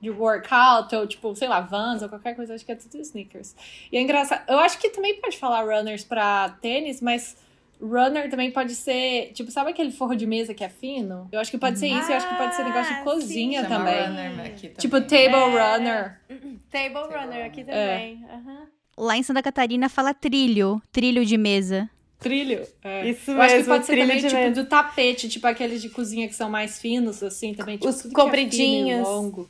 [0.00, 3.54] de workout, ou tipo, sei lá, Vans, ou qualquer coisa, acho que é tudo sneakers.
[3.90, 4.42] E é engraçado.
[4.48, 7.36] Eu acho que também pode falar runners pra tênis, mas
[7.80, 11.28] runner também pode ser, tipo, sabe aquele forro de mesa que é fino?
[11.32, 13.62] Eu acho que pode ser isso, eu acho que pode ser negócio de Ah, cozinha
[13.62, 14.06] Chama também.
[14.06, 15.30] runner aqui Tipo, também.
[15.30, 15.76] table É.
[15.76, 16.20] runner.
[16.70, 18.24] Table runner aqui também.
[18.30, 18.66] aham.
[18.96, 21.88] Lá em Santa Catarina fala trilho, trilho de mesa.
[22.18, 22.66] Trilho.
[22.82, 23.08] É.
[23.08, 24.50] Isso Eu acho que pode ser também, tipo, mesa.
[24.62, 27.76] do tapete, tipo aqueles de cozinha que são mais finos, assim, também.
[27.76, 29.06] Tipo, Os que é compridinhos.
[29.06, 29.48] longo.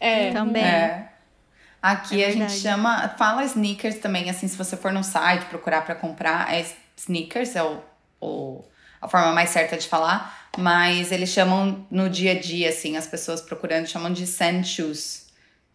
[0.00, 0.30] É.
[0.32, 0.64] Também.
[0.64, 1.06] É.
[1.82, 5.82] Aqui É a gente chama, fala sneakers também, assim, se você for no site procurar
[5.82, 6.64] pra comprar, é
[6.96, 7.78] sneakers, é o,
[8.20, 8.64] o-
[9.00, 13.06] a forma mais certa de falar, mas eles chamam no dia a dia, assim, as
[13.06, 15.26] pessoas procurando chamam de sand shoes.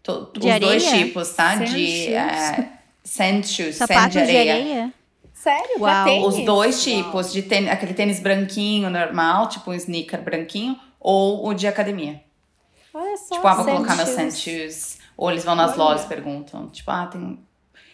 [0.03, 1.05] To- De os dois areia?
[1.05, 1.57] tipos, tá?
[1.57, 2.07] Sand de shoes?
[2.13, 2.69] é,
[3.03, 4.43] sand shoes, sand Sapatos de areia.
[4.43, 4.93] de areia?
[5.33, 5.79] Sério?
[5.79, 6.05] Uau.
[6.05, 6.25] Tênis?
[6.27, 11.53] Os dois tipos, de tênis, aquele tênis branquinho normal, tipo um sneaker branquinho, ou o
[11.55, 12.21] de academia.
[12.95, 13.36] Olha só.
[13.36, 14.15] Tipo, ah, vou colocar meu shoes.
[14.15, 14.97] sand shoes.
[15.17, 15.84] Ou eles vão nas Olha.
[15.84, 16.69] lojas e perguntam.
[16.69, 17.45] Tipo, ah, tem.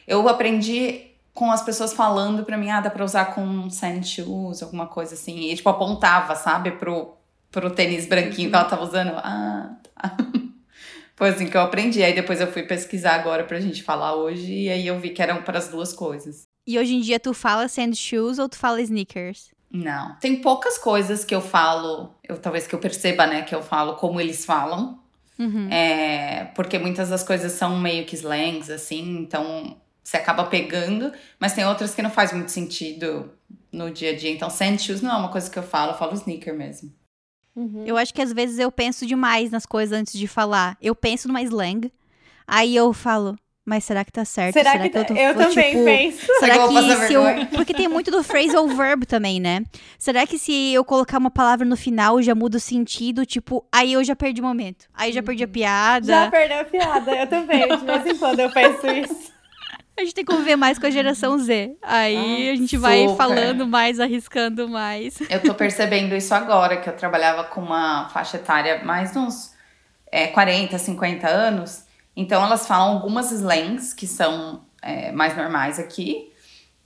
[0.07, 4.61] Eu aprendi com as pessoas falando pra mim, ah, dá pra usar com sand shoes,
[4.61, 5.49] alguma coisa assim.
[5.49, 7.15] E, tipo, apontava, sabe, pro,
[7.49, 9.13] pro tênis branquinho que ela tava usando.
[9.15, 10.15] Ah, tá.
[11.15, 12.03] Foi assim que eu aprendi.
[12.03, 14.53] Aí depois eu fui pesquisar agora pra gente falar hoje.
[14.53, 16.43] E aí eu vi que eram para as duas coisas.
[16.67, 19.51] E hoje em dia tu fala sand shoes ou tu fala sneakers?
[19.71, 20.15] Não.
[20.19, 23.95] Tem poucas coisas que eu falo, eu talvez que eu perceba, né, que eu falo
[23.95, 24.99] como eles falam.
[25.39, 25.69] Uhum.
[25.71, 31.53] É, porque muitas das coisas são meio que slangs, assim, então você acaba pegando, mas
[31.53, 33.31] tem outras que não faz muito sentido
[33.71, 34.29] no dia a dia.
[34.29, 36.93] Então, sand shoes não é uma coisa que eu falo, eu falo sneaker mesmo.
[37.55, 37.83] Uhum.
[37.85, 40.77] Eu acho que às vezes eu penso demais nas coisas antes de falar.
[40.81, 41.91] Eu penso numa slang,
[42.45, 44.53] aí eu falo, mas será que tá certo?
[44.53, 46.25] Será, que, eu tô eu vou, também tipo, penso?
[46.39, 47.23] Será que eu que se eu.
[47.55, 49.63] Porque tem muito do phrasal verb também, né?
[49.99, 53.25] Será que se eu colocar uma palavra no final já muda o sentido?
[53.25, 54.85] Tipo, aí eu já perdi o momento.
[54.93, 56.07] Aí já perdi a piada.
[56.07, 57.67] Já perdeu a piada, eu também.
[57.77, 59.31] De vez em quando eu penso isso.
[59.97, 61.75] A gente tem que conviver mais com a geração Z.
[61.81, 63.17] Aí Ah, a gente vai super.
[63.17, 65.19] falando mais, arriscando mais.
[65.29, 69.53] Eu tô percebendo isso agora, que eu trabalhava com uma faixa etária mais de uns
[70.11, 71.83] é, 40, 50 anos.
[72.21, 76.31] Então, elas falam algumas slangs que são é, mais normais aqui.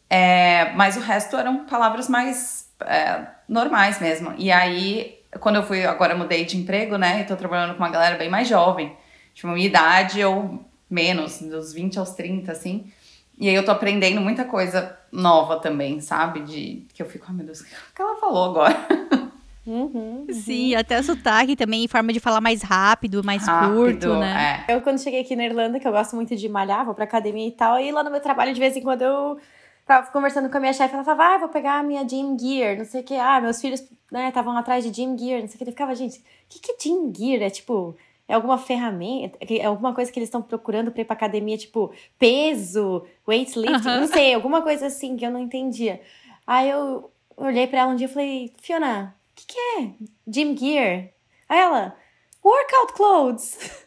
[0.09, 4.33] É, mas o resto eram palavras mais é, normais mesmo.
[4.37, 7.19] E aí, quando eu fui, agora mudei de emprego, né?
[7.21, 8.95] E tô trabalhando com uma galera bem mais jovem.
[9.33, 12.89] Tipo, minha idade ou menos, dos 20 aos 30, assim.
[13.37, 16.41] E aí eu tô aprendendo muita coisa nova também, sabe?
[16.41, 18.75] De que eu fico, ai meu Deus, o que ela falou agora?
[19.67, 20.27] Uhum, uhum.
[20.31, 24.63] Sim, até o sotaque também, forma de falar mais rápido, mais Rápido, curto, né?
[24.67, 24.73] é.
[24.75, 27.47] Eu, quando cheguei aqui na Irlanda, que eu gosto muito de malhar, vou pra academia
[27.47, 29.39] e tal, e lá no meu trabalho, de vez em quando, eu
[29.85, 32.77] tava conversando com a minha chefe, ela falava, ah, vou pegar a minha gym gear,
[32.77, 35.55] não sei o que, ah, meus filhos, né, estavam atrás de gym gear, não sei
[35.55, 37.41] o que, ele ficava, gente, o que que é gym gear?
[37.43, 37.95] É tipo,
[38.27, 41.91] é alguma ferramenta, é alguma coisa que eles estão procurando pra ir pra academia, tipo,
[42.17, 43.99] peso, weightlifting, Aham.
[44.01, 46.01] não sei, alguma coisa assim que eu não entendia.
[46.47, 49.89] Aí eu olhei pra ela um dia e falei, Fiona, que que é
[50.27, 51.09] gym gear?
[51.49, 51.95] Aí ela,
[52.43, 53.57] workout clothes.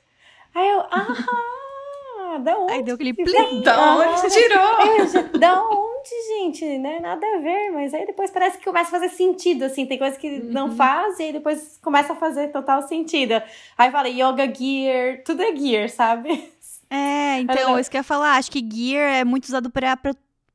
[0.55, 2.73] Aí eu, ah, da onde?
[2.73, 3.63] Aí deu aquele que plim.
[3.63, 5.07] Da onde você tirou?
[5.07, 6.79] já, da onde, gente?
[6.79, 7.01] Né?
[7.01, 9.87] Nada a ver, mas aí depois parece que começa a fazer sentido, assim.
[9.87, 13.41] Tem coisa que não faz e aí depois começa a fazer total sentido.
[13.77, 16.53] Aí fala yoga gear, tudo é gear, sabe?
[16.91, 18.37] É, então, isso que eu ia falar.
[18.37, 19.97] Acho que gear é muito usado pra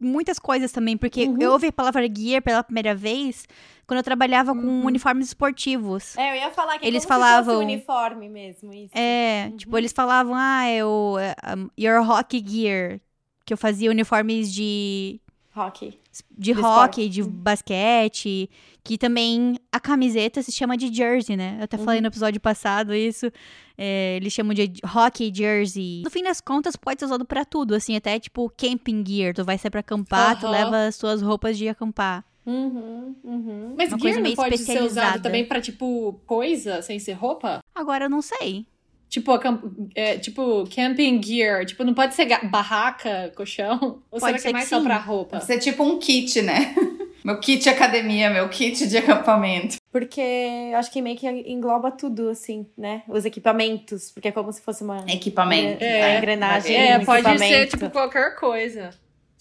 [0.04, 0.96] muitas coisas também.
[0.98, 1.38] Porque Uhum.
[1.40, 3.48] eu ouvi a palavra gear pela primeira vez
[3.88, 4.86] quando eu trabalhava com Uhum.
[4.86, 6.18] uniformes esportivos.
[6.18, 8.98] É, eu ia falar que é Eles falavam- uniforme mesmo, isso.
[8.98, 11.16] É, tipo, eles falavam, ah, eu.
[11.58, 13.00] um, your hockey gear.
[13.46, 15.20] Que eu fazia uniformes de,
[15.56, 16.00] Hockey.
[16.38, 17.10] De De hockey, esporte.
[17.10, 18.50] de basquete.
[18.84, 21.56] Que também a camiseta se chama de jersey, né?
[21.60, 23.32] Eu até falei no episódio passado isso.
[23.78, 26.02] É, eles chamam de hockey jersey.
[26.04, 29.34] No fim das contas, pode ser usado pra tudo, assim, até tipo camping gear.
[29.34, 30.52] Tu vai sair pra acampar, tu Aham.
[30.52, 32.26] leva as suas roupas de acampar.
[32.46, 33.74] Uhum, uhum.
[33.78, 37.60] Mas Uma gear não pode ser usado também pra, tipo, coisa sem ser roupa?
[37.74, 38.66] Agora eu não sei.
[39.14, 39.32] Tipo,
[39.94, 41.68] é, tipo, camping gear.
[41.68, 44.02] Tipo, não pode ser barraca, colchão?
[44.10, 44.86] Ou Pode será que ser é mais que só sim.
[44.86, 45.38] pra roupa?
[45.38, 46.74] Deve ser tipo um kit, né?
[47.24, 49.78] Meu kit academia, meu kit de acampamento.
[49.90, 53.04] Porque eu acho que meio que engloba tudo, assim, né?
[53.08, 54.12] Os equipamentos.
[54.12, 55.06] Porque é como se fosse uma.
[55.08, 55.82] Equipamento.
[55.82, 56.18] É, né?
[56.18, 56.76] engrenagem.
[56.76, 58.90] É, um pode ser, tipo, qualquer coisa.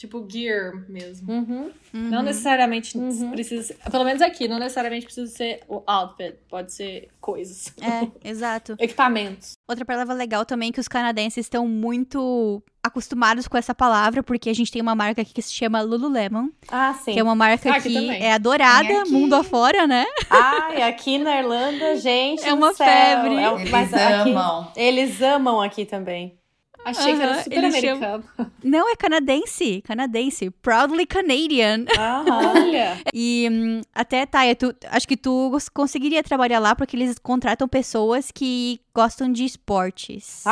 [0.03, 1.33] Tipo, gear mesmo.
[1.33, 1.71] Uhum.
[1.93, 3.31] Não necessariamente Uhum.
[3.31, 7.73] precisa ser, pelo menos aqui, não necessariamente precisa ser o outfit, pode ser coisas.
[7.81, 8.75] É, exato.
[8.81, 9.53] Equipamentos.
[9.69, 14.51] Outra palavra legal também é que os canadenses estão muito acostumados com essa palavra, porque
[14.51, 17.13] a gente tem uma marca aqui que se chama Lululemon, Ah, sim.
[17.13, 18.25] que é uma marca Ah, aqui que também.
[18.25, 19.13] é adorada aqui.
[19.13, 20.05] mundo afora, né?
[20.29, 22.43] Ai, aqui na Irlanda, gente.
[22.45, 23.37] É uma céu, febre.
[23.37, 24.73] é Eles mas aqui- amam.
[24.75, 26.37] eles amam aqui também.
[26.85, 28.25] Achei que era super americano.
[28.63, 31.85] Não é canadense, canadense, proudly Canadian.
[31.97, 32.53] Aham.
[32.57, 32.99] Olha!
[33.15, 38.31] E hum, até, Taia, tu, acho que tu conseguiria trabalhar lá porque eles contratam pessoas
[38.33, 40.43] que gostam de esportes.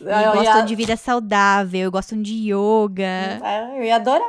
[0.00, 3.40] Eu, e eu, gostam ia, de vida saudável, gostam de yoga.
[3.76, 4.26] eu ia adorar.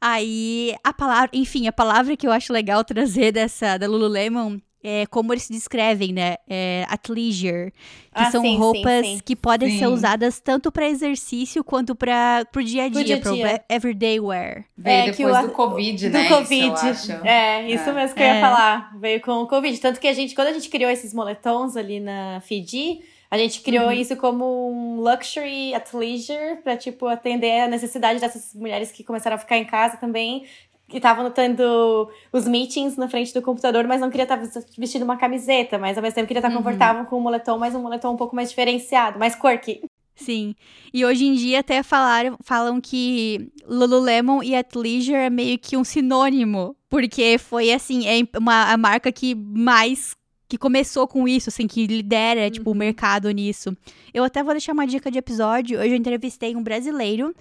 [0.00, 5.06] Aí, a palavra, enfim, a palavra que eu acho legal trazer dessa, da Lululemon é
[5.06, 6.36] como eles se descrevem, né?
[6.48, 7.70] É athleisure.
[7.72, 9.20] Que Ah, são sim, sim, roupas sim.
[9.24, 9.92] que podem ser Sim.
[9.92, 13.62] usadas tanto para exercício quanto para pro dia a dia, dia a pro dia.
[13.68, 14.64] everyday wear.
[14.76, 16.28] Veio É, que depois o- do Covid, Do né?
[16.28, 16.90] Covid.
[16.90, 17.12] Isso.
[17.24, 17.92] É, isso É.
[17.92, 18.34] mesmo que eu É.
[18.34, 18.96] ia falar.
[18.98, 19.78] Veio com o Covid.
[19.78, 23.60] Tanto que a gente, quando a gente criou esses moletons ali na Fiji, a gente
[23.60, 23.92] criou Uhum.
[23.92, 29.38] isso como um luxury athleisure pra, tipo, atender a necessidade dessas mulheres que começaram a
[29.38, 30.44] ficar em casa também.
[30.88, 34.40] Que estavam tendo os meetings na frente do computador, mas não queria estar
[34.78, 36.56] vestindo uma camiseta, mas ao mesmo tempo queria estar Uhum.
[36.56, 39.82] confortável com o moletom, mas um moletom um pouco mais diferenciado, mais quirky.
[40.16, 40.54] Sim.
[40.92, 45.84] E hoje em dia até falaram, falam que Lululemon e athleisure é meio que um
[45.84, 50.16] sinônimo, porque foi assim, é uma a marca que mais
[50.48, 53.76] que começou com isso, assim, que lidera, tipo, o mercado nisso.
[54.14, 55.78] Eu até vou deixar uma dica de episódio.
[55.78, 57.34] Hoje eu entrevistei um brasileiro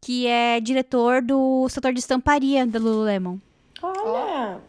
[0.00, 3.38] que é diretor do setor de estamparia da Lululemon.
[3.82, 4.60] Olha!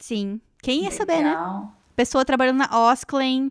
[0.00, 0.40] Sim.
[0.62, 1.30] Quem ia saber, né?
[1.30, 1.72] Legal.
[1.94, 3.50] Pessoa trabalhando na Osklen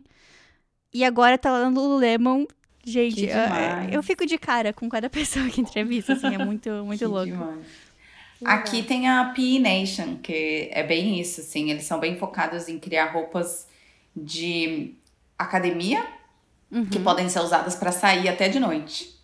[0.92, 2.44] e agora tá lá no Lululemon.
[2.84, 6.98] Gente, eu, eu fico de cara com cada pessoa que entrevista, assim, é muito, muito
[7.00, 7.26] Que louco.
[7.26, 7.66] demais.
[8.44, 11.70] Aqui tem a P Nation, que é bem isso, assim.
[11.70, 13.66] Eles são bem focados em criar roupas
[14.14, 14.94] de
[15.38, 16.04] academia
[16.68, 16.84] Uhum.
[16.86, 19.15] que podem ser usadas para sair até de noite.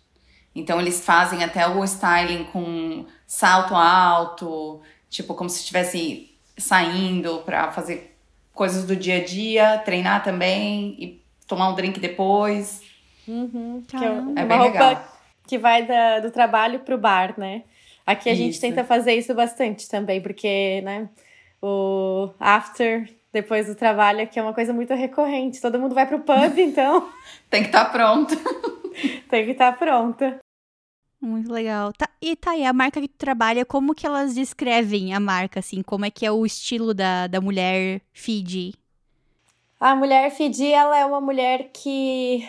[0.55, 7.71] Então eles fazem até o styling com salto alto, tipo como se estivesse saindo para
[7.71, 8.15] fazer
[8.53, 12.81] coisas do dia a dia, treinar também e tomar um drink depois.
[13.27, 15.07] Uhum, que é uma É bem roupa legal.
[15.47, 17.63] que vai da- do trabalho pro bar, né?
[18.05, 18.61] Aqui a gente Isso.
[18.61, 21.09] tenta fazer isso bastante também, porque, né,
[21.61, 25.61] o after, depois do trabalho, que é uma coisa muito recorrente.
[25.61, 27.09] Todo mundo vai pro pub, então
[27.49, 28.35] Tem que estar pronto.
[29.29, 30.39] tem que estar pronta.
[31.23, 31.93] Muito legal.
[31.93, 35.61] Tá, e tá aí, a marca que tu trabalha, como que elas descrevem a marca,
[35.61, 35.81] assim?
[35.81, 38.73] Como é que é o estilo da, da mulher Fiji?
[39.79, 42.45] A mulher Fidi, ela é uma mulher que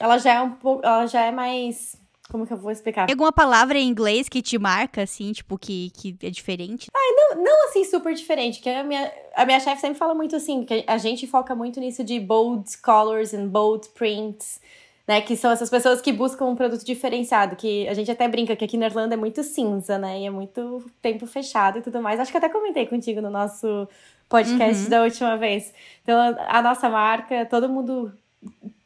[0.00, 1.96] ela já é um pouco, ela já é mais
[2.30, 3.06] Como que eu vou explicar?
[3.06, 6.88] Tem alguma palavra em inglês que te marca, assim, tipo, que, que é diferente?
[7.36, 10.84] Não assim, super diferente, que a minha, a minha chefe sempre fala muito assim, que
[10.86, 14.60] a gente foca muito nisso de bold colors and bold prints,
[15.06, 15.20] né?
[15.20, 18.64] Que são essas pessoas que buscam um produto diferenciado, que a gente até brinca que
[18.64, 20.20] aqui na Irlanda é muito cinza, né?
[20.20, 22.18] E é muito tempo fechado e tudo mais.
[22.20, 23.88] Acho que até comentei contigo no nosso
[24.28, 24.90] podcast Uhum.
[24.90, 25.72] da última vez.
[26.02, 28.12] Então, a nossa marca, todo mundo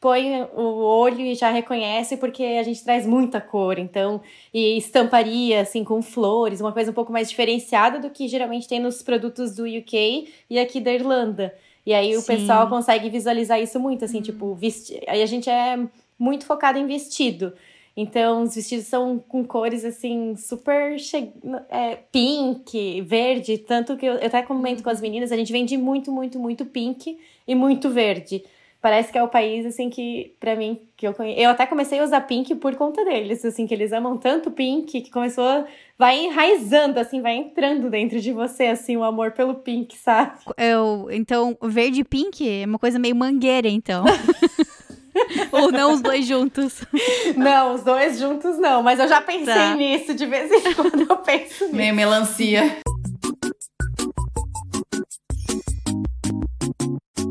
[0.01, 4.21] põe o olho e já reconhece porque a gente traz muita cor, então,
[4.55, 8.81] e estamparia assim com flores, uma coisa um pouco mais diferenciada do que geralmente tem
[8.81, 11.55] nos produtos do UK e aqui da Irlanda.
[11.85, 12.27] E aí o Sim.
[12.39, 15.03] pessoal consegue visualizar isso muito, assim, tipo, vesti...
[15.07, 15.79] aí a gente é
[16.21, 17.53] muito focado em vestido.
[17.97, 21.33] Então, os vestidos são com cores, assim, super che...
[21.69, 23.59] é, pink, verde.
[23.59, 26.65] Tanto que eu, eu até comento com as meninas, a gente vende muito, muito, muito
[26.65, 28.45] pink e muito verde.
[28.81, 31.39] Parece que é o país, assim, que, pra mim, que eu conheço.
[31.39, 35.03] Eu até comecei a usar pink por conta deles, assim, que eles amam tanto pink
[35.03, 35.45] que começou.
[35.45, 35.67] a-
[35.99, 40.39] Vai enraizando, assim, vai entrando dentro de você, assim, o amor pelo pink, sabe?
[40.57, 44.05] Eu, então, verde e pink é uma coisa meio mangueira, então.
[45.53, 46.83] Ou não os dois juntos.
[47.37, 49.75] Não, os dois juntos não, mas eu já pensei Tá.
[49.75, 51.77] nisso, de vez em quando eu penso nisso.
[51.77, 52.79] Meio melancia.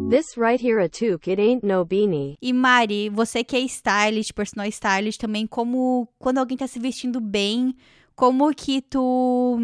[0.09, 2.35] This right here a toque, it ain't no beanie.
[2.41, 7.19] E Mari, você que é stylist, personal stylist também, como quando alguém tá se vestindo
[7.21, 7.75] bem,
[8.15, 9.59] como que tu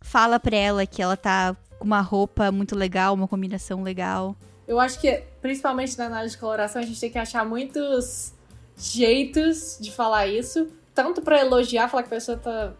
[0.00, 4.34] fala pra ela que ela tá com uma roupa muito legal, uma combinação legal?
[4.66, 8.34] Eu acho que, principalmente na análise de coloração, a gente tem que achar muitos
[8.76, 10.68] jeitos de falar isso.
[10.94, 12.72] Tanto pra elogiar, falar que a pessoa tá,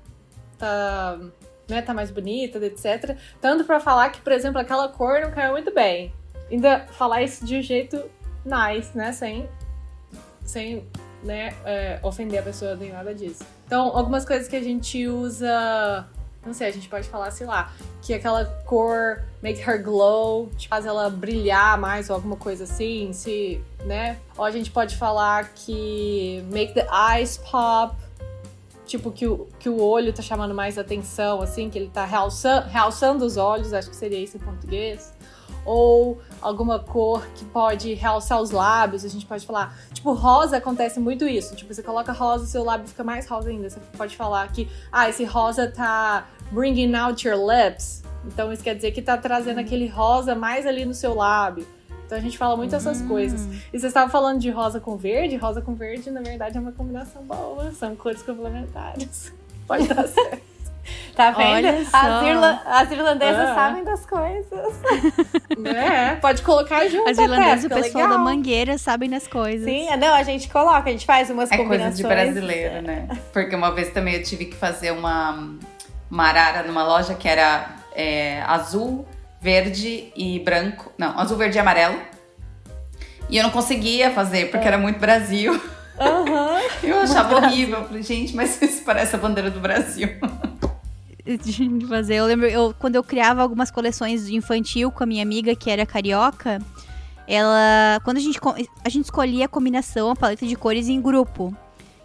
[0.59, 1.19] tá,
[1.69, 3.17] né, tá mais bonita, etc.
[3.41, 6.13] Tanto pra falar que, por exemplo, aquela cor não caiu muito bem.
[6.51, 8.03] Ainda falar isso de um jeito
[8.45, 9.13] nice, né?
[9.13, 9.49] Sem,
[10.45, 10.87] sem
[11.23, 13.45] né, é, ofender a pessoa nem nada disso.
[13.67, 16.09] Então, algumas coisas que a gente usa...
[16.45, 20.71] Não sei, a gente pode falar, sei lá, que aquela cor make her glow, tipo,
[20.71, 24.19] faz ela brilhar mais ou alguma coisa assim, se, né?
[24.39, 27.95] Ou a gente pode falar que make the eyes pop,
[28.87, 32.69] tipo, que o, que o olho tá chamando mais atenção, assim, que ele tá realçando,
[32.69, 35.13] realçando os olhos, acho que seria isso em português.
[35.67, 39.77] Ou alguma cor que pode realçar os lábios, a gente pode falar.
[39.93, 41.55] Tipo, rosa acontece muito isso.
[41.55, 43.69] Tipo, você coloca rosa, seu lábio fica mais rosa ainda.
[43.69, 48.03] Você pode falar que, ah, esse rosa tá bringing out your lips.
[48.27, 51.67] Então isso quer dizer que tá trazendo aquele rosa mais ali no seu lábio.
[52.05, 53.47] Então a gente fala muito essas coisas.
[53.73, 55.37] E você estava falando de rosa com verde.
[55.37, 57.71] Rosa com verde, na verdade, é uma combinação boa.
[57.73, 59.33] São cores complementares.
[59.67, 60.50] Pode dar certo.
[61.15, 61.51] Tá vendo?
[61.51, 61.97] Olha só.
[61.99, 63.55] As, irla- as irlandesas Ah.
[63.55, 64.75] sabem das coisas.
[65.67, 68.25] é, pode colocar junto As irlandesas e o pessoal da legal.
[68.25, 69.65] mangueira sabem das coisas.
[69.65, 71.97] Sim, não, a gente coloca, a gente faz umas É coisa combinações.
[71.97, 73.09] de brasileiro, né?
[73.33, 75.51] Porque uma vez também eu tive que fazer uma,
[76.11, 79.07] uma arara numa loja que era é, azul,
[79.41, 80.91] verde e branco.
[80.97, 81.99] Não, azul, verde e amarelo.
[83.29, 85.61] E eu não conseguia fazer, porque era muito Brasil.
[85.99, 86.59] Aham.
[86.83, 87.81] Eu achava horrível.
[87.81, 90.09] Eu falei, gente, mas isso parece a bandeira do Brasil.
[91.25, 92.17] De fazer.
[92.17, 95.71] Eu lembro, eu, quando eu criava algumas coleções de infantil com a minha amiga, que
[95.71, 96.59] era carioca,
[97.27, 98.01] ela.
[98.05, 98.39] Quando a gente,
[98.85, 101.55] a gente escolhia a combinação, a paleta de cores em grupo.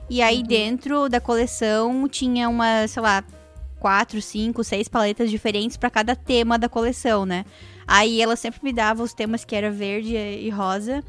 [0.09, 3.23] E aí dentro da coleção tinha uma, sei lá,
[3.79, 7.43] quatro, cinco, seis paletas diferentes pra cada tema da coleção, né?
[7.87, 11.03] Aí ela sempre me dava os temas que era verde e rosa.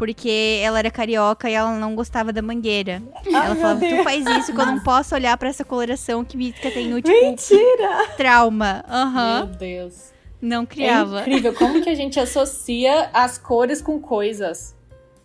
[0.00, 3.02] Porque ela era carioca e ela não gostava da mangueira.
[3.26, 4.02] ela meu falava, tu Deus.
[4.02, 7.02] faz isso que eu não posso olhar pra essa coloração que me que eu tenho,
[7.02, 8.08] tipo, Mentira!
[8.16, 8.82] trauma.
[8.88, 9.44] Aham.
[9.44, 10.10] Meu Deus.
[10.40, 11.20] Não É criava.
[11.20, 14.74] incrível como que a gente associa as cores com coisas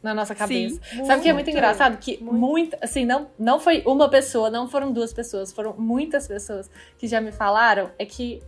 [0.03, 0.77] na nossa cabeça.
[1.07, 1.95] Sabe o que é muito engraçado?
[1.97, 6.69] Que muita, assim, não, não foi uma pessoa, não foram duas pessoas, foram muitas pessoas
[6.97, 7.91] que já me falaram.
[7.97, 8.41] É que,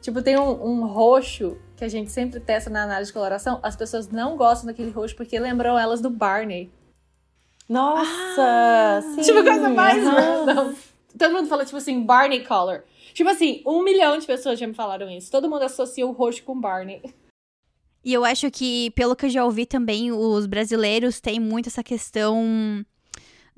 [0.00, 3.60] tipo, tem um, um roxo que a gente sempre testa na análise de coloração.
[3.62, 6.70] As pessoas não gostam daquele roxo porque lembram elas do Barney.
[7.68, 9.02] Nossa!
[9.14, 10.74] sim, Tipo, coisa mais random.
[11.16, 12.84] Todo mundo fala, tipo assim, Barney color.
[13.12, 15.30] Tipo assim, um milhão de pessoas já me falaram isso.
[15.30, 17.02] Todo mundo associa o roxo com Barney.
[18.04, 21.82] E eu acho que, pelo que eu já ouvi também, os brasileiros têm muito essa
[21.82, 22.84] questão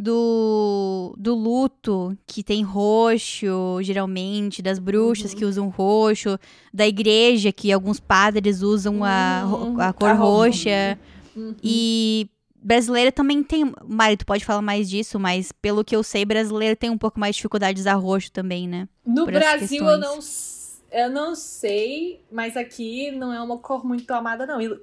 [0.03, 6.39] do, do luto, que tem roxo, geralmente, das bruxas que usam roxo,
[6.73, 10.47] da igreja, que alguns padres usam a, ro- a cor a roupa.
[10.47, 10.99] roxa.
[11.63, 12.29] E
[12.63, 13.73] brasileiro também tem.
[13.87, 17.21] Mari, tu pode falar mais disso, mas pelo que eu sei, brasileiro tem um pouco
[17.21, 18.89] mais de dificuldade de usar roxo também, né?
[19.05, 20.19] No Brasil eu não,
[20.93, 24.61] eu não sei, mas aqui não é uma cor muito amada, não.
[24.61, 24.81] E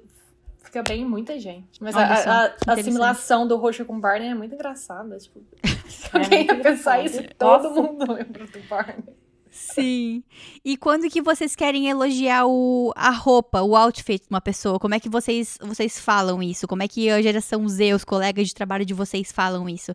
[0.68, 1.66] fica bem em muita gente.
[1.80, 5.16] Mas Olha a, só, a- a assimilação do Roxo com Barney é muito engraçada.
[5.18, 5.40] Tipo,
[6.12, 7.22] É alguém ia muito pensar isso?
[7.38, 9.04] Todo mundo lembra do Barney.
[9.50, 10.22] Sim.
[10.64, 14.78] E quando que vocês querem elogiar o, a roupa, o outfit de uma pessoa?
[14.78, 16.68] Como é que vocês, vocês falam isso?
[16.68, 19.92] Como é que a geração Z, os colegas de trabalho de vocês falam isso?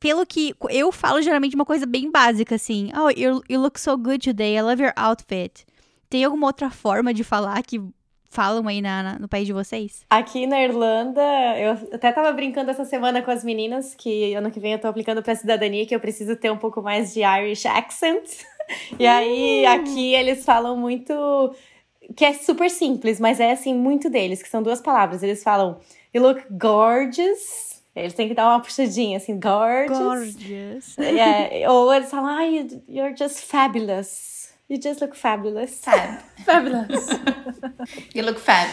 [0.00, 2.90] Pelo que eu falo geralmente uma coisa bem básica, assim.
[2.96, 4.56] Oh, you, you look so good today.
[4.56, 5.64] I love your outfit.
[6.10, 7.80] Tem alguma outra forma de falar que
[8.30, 10.04] falam aí na- na- no país de vocês?
[10.10, 11.22] Aqui na Irlanda,
[11.58, 14.86] eu até tava brincando essa semana com as meninas que ano que vem eu tô
[14.88, 18.24] aplicando pra cidadania, que eu preciso ter um pouco mais de Irish accent.
[18.98, 21.54] E aí, aqui eles falam muito.
[22.16, 25.22] que é super simples, mas é assim, muito deles, que são duas palavras.
[25.22, 25.78] Eles falam,
[26.14, 27.82] you look gorgeous.
[27.96, 29.98] Eles têm que dar uma puxadinha, assim, gorgeous.
[29.98, 30.98] Gorgeous.
[30.98, 34.37] É, ou eles falam, ah, you- you're just fabulous.
[34.68, 35.80] You just look fabulous.
[35.82, 36.20] Fab.
[36.44, 37.06] Fabulous.
[38.14, 38.68] You look fab.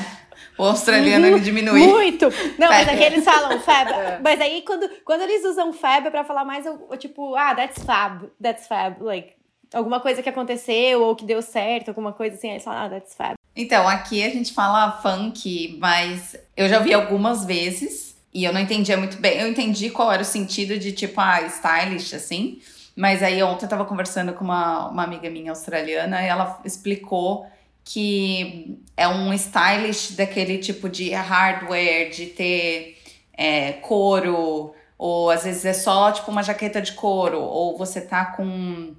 [0.58, 1.80] O australiano ele diminui.
[1.88, 2.26] Muito!
[2.58, 2.96] Não, mas Fab.
[2.96, 3.90] aqui eles falam fab.
[3.96, 4.20] É.
[4.22, 7.56] Mas aí, quando, quando eles usam fab é pra falar mais, eu- eu, tipo, ah,
[7.56, 9.02] that's fab, that's fab.
[9.02, 9.34] Like,
[9.74, 12.90] alguma coisa que aconteceu ou que deu certo, alguma coisa assim, aí eles falam, ah,
[12.90, 13.36] that's fab.
[13.56, 18.60] Então, aqui a gente fala funk, mas eu já vi algumas vezes e eu não
[18.60, 19.40] entendia muito bem.
[19.40, 22.60] Eu entendi qual era o sentido de tipo, ah, stylish, assim.
[22.96, 27.46] Mas aí ontem eu tava conversando com uma, uma amiga minha australiana e ela explicou
[27.84, 32.98] que é um stylish daquele tipo de hardware, de ter
[33.38, 38.26] é, couro, ou às vezes é só tipo uma jaqueta de couro, ou você tá
[38.26, 38.96] com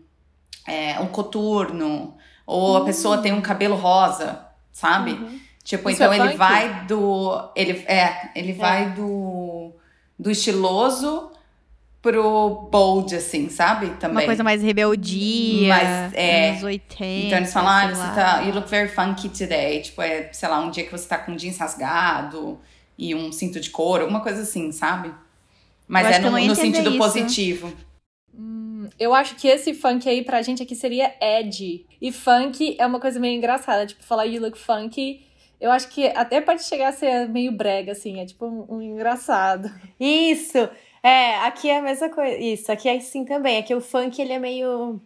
[0.66, 2.16] é, um coturno,
[2.46, 5.42] ou a pessoa tem um cabelo rosa, sabe?
[5.64, 7.50] Tipo, Isso então é ele vai do.
[7.56, 9.72] Ele, é, ele vai do,
[10.16, 11.32] do estiloso
[12.06, 13.90] pro bold, assim, sabe?
[13.98, 14.18] Também.
[14.18, 17.04] Uma coisa mais rebeldia, Mas, é, anos 80.
[17.26, 18.14] Então eles falam, ah, você lá.
[18.14, 18.40] tá.
[18.42, 19.82] You look very funky today.
[19.82, 22.60] Tipo, é, sei lá, um dia que você tá com jeans rasgado
[22.96, 25.12] e um cinto de couro, alguma coisa assim, sabe?
[25.88, 26.98] Mas Eu é no, no sentido isso.
[26.98, 27.72] positivo.
[29.00, 31.86] Eu acho que esse funk aí pra gente aqui seria edgy.
[32.00, 33.84] E funk é uma coisa meio engraçada.
[33.84, 35.26] Tipo, falar you look funky.
[35.60, 38.20] Eu acho que até pode chegar a ser meio brega, assim.
[38.20, 39.68] É tipo um, um engraçado.
[39.98, 40.68] Isso!
[41.02, 42.36] É, aqui é a mesma coisa.
[42.36, 43.58] Isso, aqui é assim também.
[43.58, 45.00] Aqui o funk, ele é meio.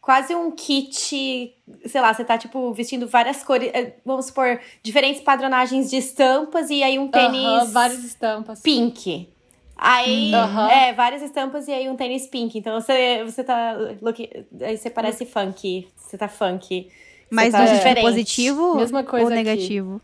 [0.00, 5.20] Quase um kit, sei lá, você tá, tipo, vestindo várias cores, eh, vamos supor, diferentes
[5.20, 8.62] padronagens de estampas e aí um tênis Aham, várias estampas.
[8.62, 9.28] pink.
[9.76, 10.70] Aí, Aham.
[10.70, 12.58] é, várias estampas e aí um tênis pink.
[12.58, 13.74] Então você, você tá.
[14.00, 15.88] Look, aí você parece funk.
[15.96, 16.90] Você tá funk.
[17.30, 18.04] Mas tá no diferente.
[18.04, 19.44] positivo Mesma coisa ou aqui.
[19.44, 20.00] negativo?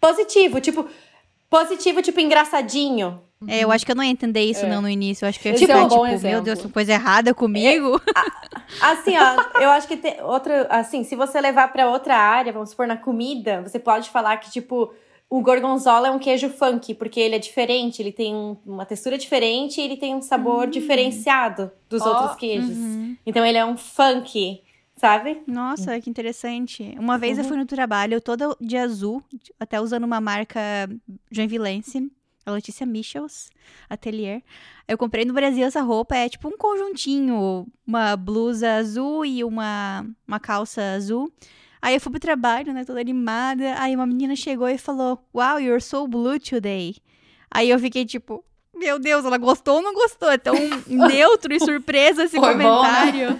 [0.00, 0.88] Positivo, tipo.
[1.48, 3.20] Positivo, tipo, engraçadinho.
[3.48, 4.68] É, eu acho que eu não ia entender isso É.
[4.68, 5.24] não no início.
[5.24, 6.42] Eu acho que eu ia Esse ficar é um tipo, meu exemplo.
[6.42, 8.00] Deus, tem coisa errada comigo.
[8.80, 10.66] Assim, ó, eu acho que tem outra.
[10.70, 14.50] Assim, se você levar pra outra área, vamos supor, na comida, você pode falar que,
[14.50, 14.92] tipo,
[15.28, 19.16] o gorgonzola é um queijo funk, porque ele é diferente, ele tem um- uma textura
[19.16, 22.76] diferente e ele tem um sabor diferenciado dos Ó, outros queijos.
[23.24, 24.60] Então ele é um funk,
[24.96, 25.40] sabe?
[25.46, 26.94] Nossa, que interessante.
[26.98, 27.44] Uma vez Uhum.
[27.44, 29.22] eu fui no trabalho toda de azul,
[29.58, 30.60] até usando uma marca
[31.30, 32.10] joinvilense,
[32.50, 33.50] a Letícia Michels
[33.88, 34.42] Atelier.
[34.86, 40.06] Eu comprei no Brasil essa roupa, é tipo um conjuntinho, uma blusa azul e uma,
[40.26, 41.32] uma calça azul.
[41.82, 43.74] Aí eu fui pro trabalho, né, toda animada.
[43.78, 46.96] Aí uma menina chegou e falou: Wow, you're so blue today.
[47.50, 48.44] Aí eu fiquei tipo,
[48.74, 50.30] meu Deus, ela gostou ou não gostou?
[50.30, 50.54] É tão
[50.86, 53.38] neutro e surpresa esse Foi bom, né?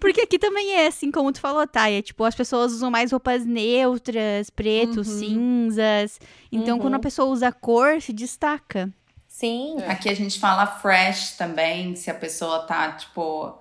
[0.00, 1.90] Porque aqui também é assim, como tu falou, tá?
[1.90, 5.04] É tipo, as pessoas usam mais roupas neutras, preto, Uhum.
[5.04, 6.20] cinzas.
[6.50, 6.82] Então, Uhum.
[6.82, 8.90] quando a pessoa usa cor, se destaca.
[9.26, 9.76] Sim.
[9.86, 13.56] Aqui a gente fala fresh também, se a pessoa tá, tipo,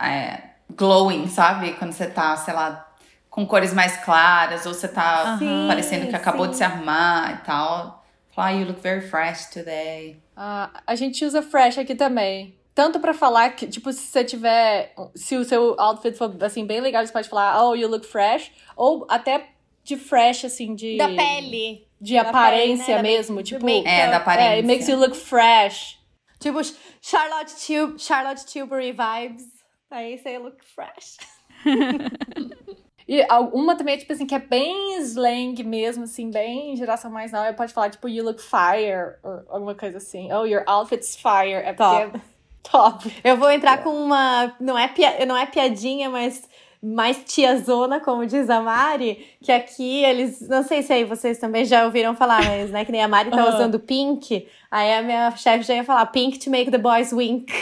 [0.00, 0.42] é,
[0.74, 1.72] glowing, sabe?
[1.74, 2.86] Quando você tá, sei lá,
[3.28, 5.66] com cores mais claras, ou você tá Aham.
[5.68, 6.50] parecendo que acabou sim.
[6.52, 8.04] de se arrumar e tal.
[8.34, 10.22] Fala, ah, you look very fresh today.
[10.36, 12.54] Ah, a gente usa fresh aqui também.
[12.74, 14.94] Tanto pra falar que, tipo, se você tiver.
[15.14, 18.50] Se o seu outfit for, assim, bem legal, você pode falar, oh, you look fresh.
[18.76, 19.50] Ou até
[19.82, 20.96] de fresh, assim, de.
[20.96, 21.86] Da pele.
[22.00, 22.96] De Da aparência pele, né?
[22.96, 23.36] Da mesmo.
[23.36, 23.68] make- tipo.
[23.86, 24.48] É, da aparência.
[24.48, 25.98] É, it makes you look fresh.
[26.38, 26.60] Tipo,
[27.02, 29.44] Charlotte, Til Charlotte Tilbury vibes.
[29.90, 31.18] Aí você look fresh.
[33.12, 37.52] E uma também, tipo assim, que é bem slang mesmo, assim, bem geração mais nova.
[37.54, 40.32] Pode falar, tipo, you look fire, ou alguma coisa assim.
[40.32, 41.54] Oh, your outfit's fire.
[41.54, 42.04] É Top.
[42.12, 42.20] porque é
[42.70, 43.12] top.
[43.22, 44.52] Eu vou entrar com uma.
[44.60, 45.24] Não é, pia...
[45.26, 46.48] não é piadinha, mas
[46.82, 50.48] mais tiazona, como diz a Mari, que aqui eles.
[50.48, 53.30] Não sei se aí vocês também já ouviram falar, mas né, que nem a Mari
[53.30, 53.54] tá Aham.
[53.54, 54.46] usando pink.
[54.70, 57.52] Aí a minha chefe já ia falar pink to make the boys wink.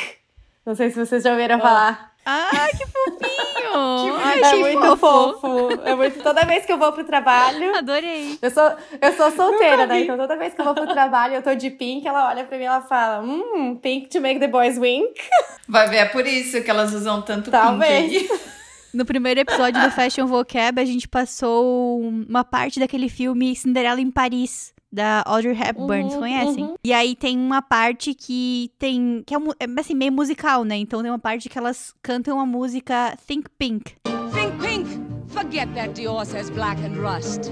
[0.64, 1.60] Não sei se vocês já ouviram Ah.
[1.60, 2.07] falar.
[2.30, 4.16] Ah, que fofinho!
[4.22, 5.40] Ai, é muito fofo.
[5.40, 5.80] fofo.
[5.82, 6.22] É muito...
[6.22, 7.74] Toda vez que eu vou pro trabalho.
[7.74, 8.38] Adorei.
[8.42, 8.70] Eu sou,
[9.00, 10.00] eu sou solteira, né?
[10.00, 12.58] Então toda vez que eu vou pro trabalho, eu tô de pink, ela olha pra
[12.58, 15.18] mim e ela fala: Hum, pink to make the boys wink.
[15.66, 18.12] Vai ver, é por isso que elas usam tanto Talvez.
[18.12, 18.40] pink aí.
[18.92, 24.10] No primeiro episódio do Fashion Vocab, a gente passou uma parte daquele filme Cinderela em
[24.10, 24.72] Paris.
[24.90, 26.64] Da Audrey Hepburn, Uhum, vocês conhecem?
[26.64, 26.74] uhum.
[26.82, 29.22] E aí tem uma parte que tem.
[29.26, 30.76] que é, é, assim, meio musical, né?
[30.76, 33.96] Então tem uma parte que elas cantam a música Think Pink.
[34.32, 35.08] Think pink.
[35.28, 37.50] Forget that Dior says black and rust.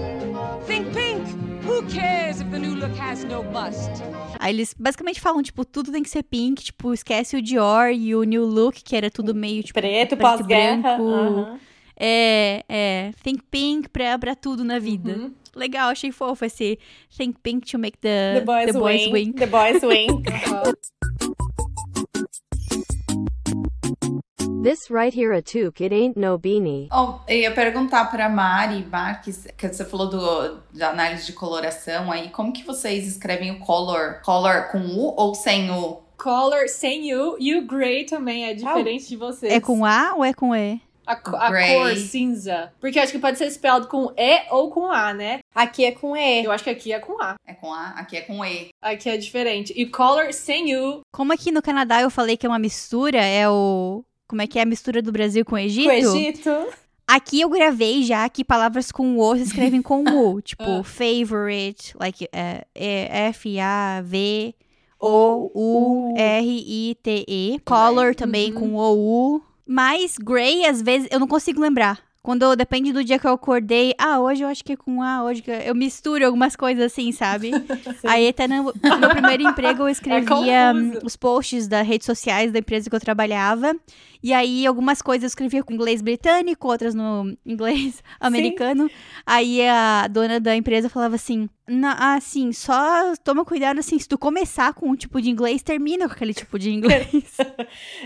[0.67, 1.23] Think pink.
[1.67, 3.91] Who cares if the new look has no bust?
[4.39, 8.15] Aí eles basicamente falam, tipo, tudo tem que ser pink, tipo, esquece o Dior e
[8.15, 10.81] o New Look, que era tudo meio, tipo, Preto, preto e pós-guerra.
[10.97, 11.09] branco.
[11.11, 11.59] aham.
[11.99, 13.11] É, é.
[13.23, 15.13] Think pink pra, pra tudo na vida.
[15.13, 15.33] Uhum.
[15.55, 16.79] Legal, achei fofo esse
[17.17, 19.13] Think pink to make the, The boys, wink.
[19.13, 19.39] wink.
[19.39, 20.29] The boys wink.
[24.63, 26.89] This right here a toque, it ain't no beanie.
[26.91, 32.11] Oh, eu ia perguntar pra Mari Marques, que você falou do, da análise de coloração
[32.11, 34.21] aí, como que vocês escrevem o color?
[34.25, 36.03] Color com U ou sem U?
[36.19, 39.53] Color sem U e o gray também é diferente de vocês.
[39.53, 40.81] É com A ou é com E?
[41.07, 41.17] A, a
[41.73, 42.73] cor cinza.
[42.81, 45.39] Porque acho que pode ser spelled com E ou com A, né?
[45.55, 46.45] Aqui é com E.
[46.45, 47.37] Eu acho que aqui é com A.
[47.47, 48.69] É com A, aqui é com E.
[48.83, 49.73] Aqui é diferente.
[49.77, 51.01] E color sem U.
[51.13, 54.05] Como aqui no Canadá eu falei que é uma mistura, é o.
[54.29, 55.87] Como é que é a mistura do Brasil com o Egito?
[55.87, 56.51] Com Egito.
[57.09, 60.43] Aqui eu gravei já que palavras com O se escrevem com U.
[60.43, 60.83] tipo, Ah.
[60.83, 64.55] favorite, like é, é F-A-V.
[66.37, 67.61] O-U-R-I-T-E.
[67.65, 68.59] Color também Uhum.
[68.61, 69.43] com O-U.
[69.67, 72.01] Mas Grey, às vezes, eu não consigo lembrar.
[72.27, 75.23] Quando depende do dia que eu acordei, ah, hoje eu acho que é com A,
[75.23, 77.53] hoje que eu misturo algumas coisas assim, sabe?
[78.03, 81.07] Aí até no, meu primeiro emprego eu escrevia hum, confuso.
[81.07, 83.77] os posts das redes sociais da empresa que eu trabalhava.
[84.27, 88.91] E aí algumas coisas eu escrevia com inglês britânico, outras no inglês americano.
[89.25, 94.19] Aí a dona da empresa falava assim: "Na- assim, só toma cuidado assim, se tu
[94.19, 97.37] começar com um tipo de inglês, termina com aquele tipo de inglês.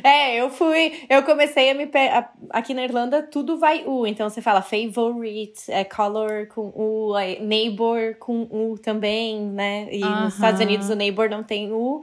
[0.04, 0.92] É, eu fui.
[1.08, 1.86] Eu comecei a me.
[1.86, 2.10] pe-
[2.50, 4.06] Aqui na Irlanda, tudo vai U.
[4.06, 9.88] Então você fala favorite, é color com U, é neighbor com U também, né?
[9.90, 10.24] E Aham.
[10.24, 12.02] nos Estados Unidos o neighbor não tem U.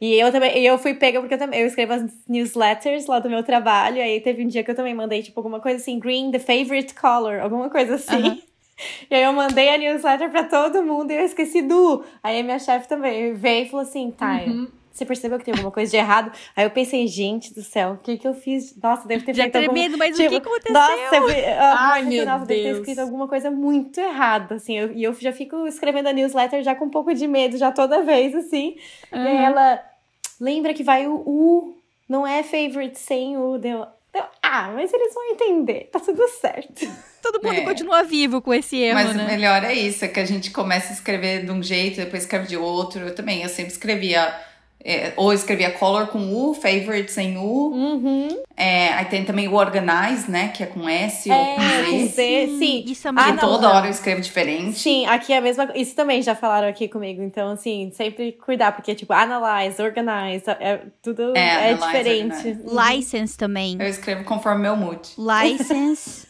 [0.00, 3.18] E eu também, e eu fui pega porque eu também eu escrevo as newsletters lá
[3.18, 4.00] do meu trabalho.
[4.00, 6.94] Aí teve um dia que eu também mandei, tipo, alguma coisa assim, green, the favorite
[6.94, 8.42] color, alguma coisa assim.
[9.10, 12.04] E aí eu mandei a newsletter pra todo mundo e eu esqueci do.
[12.22, 14.36] Aí a minha chefe também veio e falou assim, tá.
[14.46, 14.68] Uhum.
[14.92, 16.32] Você percebeu que tem alguma coisa de errado?
[16.56, 18.74] Aí eu pensei, gente do céu, o que que eu fiz?
[18.82, 19.70] Nossa, devo ter Já feito algum...
[19.72, 20.72] tremendo, mas o tipo, que aconteceu?
[20.74, 21.28] Nossa, eu,
[21.60, 22.78] Ai, nossa, meu nossa, deve ter Deus.
[22.78, 24.76] escrito alguma coisa muito errada, assim.
[24.78, 27.70] eu- e eu já fico escrevendo a newsletter já com um pouco de medo, já
[27.70, 28.76] toda vez, assim.
[29.12, 29.80] E aí ela,
[30.40, 31.76] lembra que vai o U,
[32.08, 33.56] não é favorite sem U.
[33.58, 36.86] Deu, deu, ah, mas eles vão entender, tá tudo certo.
[37.22, 37.64] Todo mundo É.
[37.64, 39.24] continua vivo com esse erro, Mas né?
[39.24, 42.22] o melhor é isso, é que a gente começa a escrever de um jeito, depois
[42.22, 43.00] escreve de outro.
[43.00, 44.32] Eu também, eu sempre escrevia,
[44.84, 47.72] é, ou escrevia color com U, favorite sem U.
[47.72, 48.28] Uhum.
[48.56, 51.98] É, aí tem também o organize, né, que é com S ou É, com com
[52.06, 52.08] Z.
[52.08, 52.84] Z, sim.
[52.86, 53.76] Isso é Ah, muito não, toda não.
[53.76, 54.78] hora eu escrevo diferente.
[54.78, 57.22] Sim, aqui é a mesma Isso também já falaram aqui comigo.
[57.22, 62.58] Então, assim, sempre cuidar, porque, tipo, analyze, organize, é, tudo É, é, analyze, diferente.
[62.66, 63.76] License também.
[63.80, 65.00] Eu escrevo conforme meu mood.
[65.18, 66.26] License.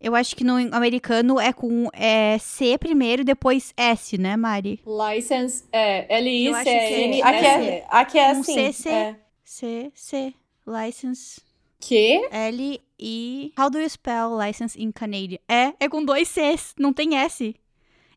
[0.00, 4.80] Eu acho que no americano é com é, C primeiro e depois S, né, Mari?
[4.86, 7.22] License é L-I-C-N.
[7.22, 8.72] Aqui é, aqui é assim.
[8.72, 8.88] CC.
[8.88, 9.16] é.
[9.44, 10.34] C, C.
[10.66, 11.42] License.
[11.78, 12.28] Que?
[12.30, 13.52] L, I.
[13.58, 15.38] How do you spell license in Canadian?
[15.48, 17.54] É, é com dois Cs, não tem S.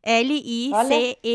[0.04, 1.32] L-I-C-E-N-C-E.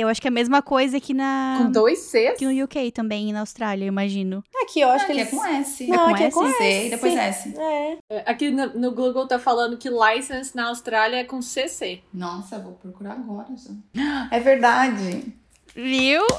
[0.00, 1.60] Eu acho que é a mesma coisa aqui na.
[1.62, 2.30] Com dois Cs?
[2.30, 4.42] Aqui no UK também, na Austrália, eu imagino.
[4.62, 5.34] Aqui eu acho Aqui que é eles...
[5.34, 5.86] com S.
[5.86, 6.56] Não, com aqui é com S?
[6.56, 7.14] C e depois.
[7.14, 7.54] S.
[7.58, 7.98] É.
[8.10, 12.00] É, Aqui no, no Google tá falando que license na Austrália é com CC.
[12.12, 14.28] Nossa, vou procurar agora já.
[14.30, 15.34] É verdade.
[15.74, 16.22] Viu?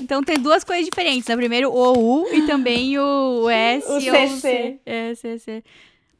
[0.00, 1.28] Então tem duas coisas diferentes.
[1.28, 1.36] Né?
[1.36, 4.28] Primeiro o U e também o S O ou CC.
[4.40, 4.78] C.
[4.84, 5.64] É, CC.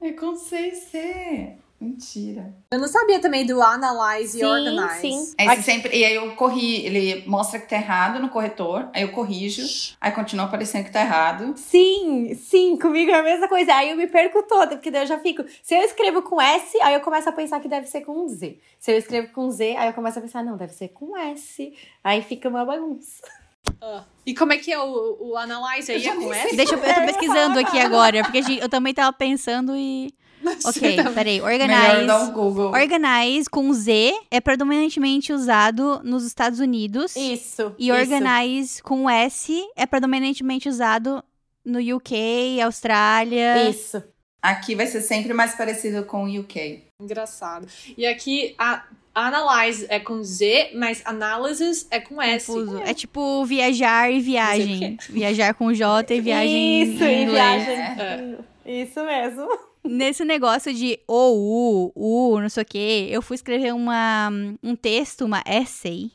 [0.01, 1.49] É com C e C.
[1.81, 2.53] Mentira.
[2.73, 5.01] Eu não sabia também do analyze e Sim, organize.
[5.01, 5.35] sim.
[5.39, 9.03] Aí Aqui- sempre, e aí eu corri, ele mostra que tá errado no corretor, aí
[9.03, 9.63] eu corrijo,
[10.01, 11.55] aí continua aparecendo que tá errado.
[11.57, 13.73] Sim, sim, comigo é a mesma coisa.
[13.75, 15.45] Aí eu me perco toda, porque daí eu já fico.
[15.63, 18.59] Se eu escrevo com S, aí eu começo a pensar que deve ser com Z.
[18.81, 21.73] Se eu escrevo com Z, aí eu começo a pensar, não, deve ser com S.
[22.03, 23.23] Aí fica uma bagunça.
[23.81, 24.03] Ah.
[24.27, 26.05] E como é que é o, o Analyze aí?
[26.07, 26.57] É com S?
[26.57, 30.13] Deixa eu, eu tô pesquisando aqui agora, porque a gente- eu também tava pensando e.
[30.65, 31.15] Ok, também.
[31.15, 31.41] peraí.
[31.41, 32.07] Melhor Organize.
[32.07, 32.73] dar um Google.
[32.73, 37.17] Organize com Z é predominantemente usado nos Estados Unidos.
[37.17, 37.75] Isso.
[37.79, 37.99] E isso.
[37.99, 41.23] Organize com S é predominantemente usado
[41.65, 43.69] no UK, Austrália.
[43.69, 44.03] Isso.
[44.41, 46.85] Aqui vai ser sempre mais parecido com o UK.
[47.01, 47.67] Engraçado.
[47.97, 48.85] E aqui, a
[49.15, 52.47] Analyze é com Z, mas Analysis é com S.
[52.47, 52.79] Confuso.
[52.79, 54.97] É tipo viajar e viagem.
[55.09, 58.39] Viajar com J e viagem Isso, em e viagem.
[58.65, 59.49] Isso mesmo.
[59.89, 61.93] Nesse negócio de ou, u,
[62.35, 64.31] u, não sei o quê, eu fui escrever uma,
[64.63, 66.13] um texto, uma essay,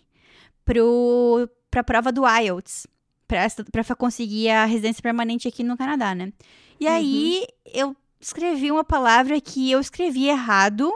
[0.64, 2.86] pro, pra prova do IELTS,
[3.28, 6.32] pra, pra conseguir a residência permanente aqui no Canadá, né?
[6.80, 10.92] E aí, eu escrevi uma palavra que eu escrevi errado,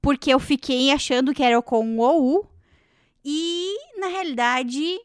[0.00, 2.46] porque eu fiquei achando que era com ou, u,
[3.24, 4.98] e, na realidade,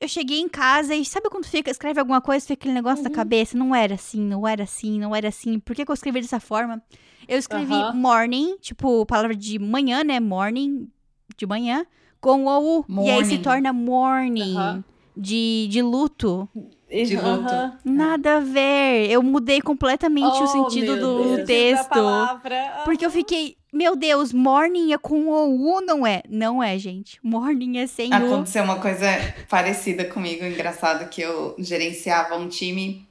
[0.00, 3.10] eu cheguei em casa e sabe quando fica, escreve alguma coisa, fica aquele negócio na
[3.10, 3.56] cabeça?
[3.58, 5.58] Não era assim, não era assim, não era assim.
[5.58, 6.82] Por que, que eu escrevi dessa forma?
[7.26, 10.18] Eu escrevi morning, tipo, palavra de manhã, né?
[10.20, 10.88] Morning,
[11.36, 11.84] de manhã,
[12.20, 12.84] com o U.
[13.04, 14.82] E aí se torna morning,
[15.16, 16.48] de, de luto.
[16.90, 17.52] De luto.
[17.84, 19.10] Nada a ver.
[19.10, 21.46] Eu mudei completamente o Oh, sentido meu do Deus.
[21.46, 21.88] Texto.
[21.90, 22.82] palavra.
[22.86, 26.22] Porque eu fiquei, meu Deus, morning é com o U, não é?
[26.28, 27.18] Não é, gente.
[27.22, 28.14] Morning é sem U.
[28.14, 29.06] Aconteceu uma coisa
[29.48, 33.06] parecida comigo, engraçado, que eu gerenciava um time.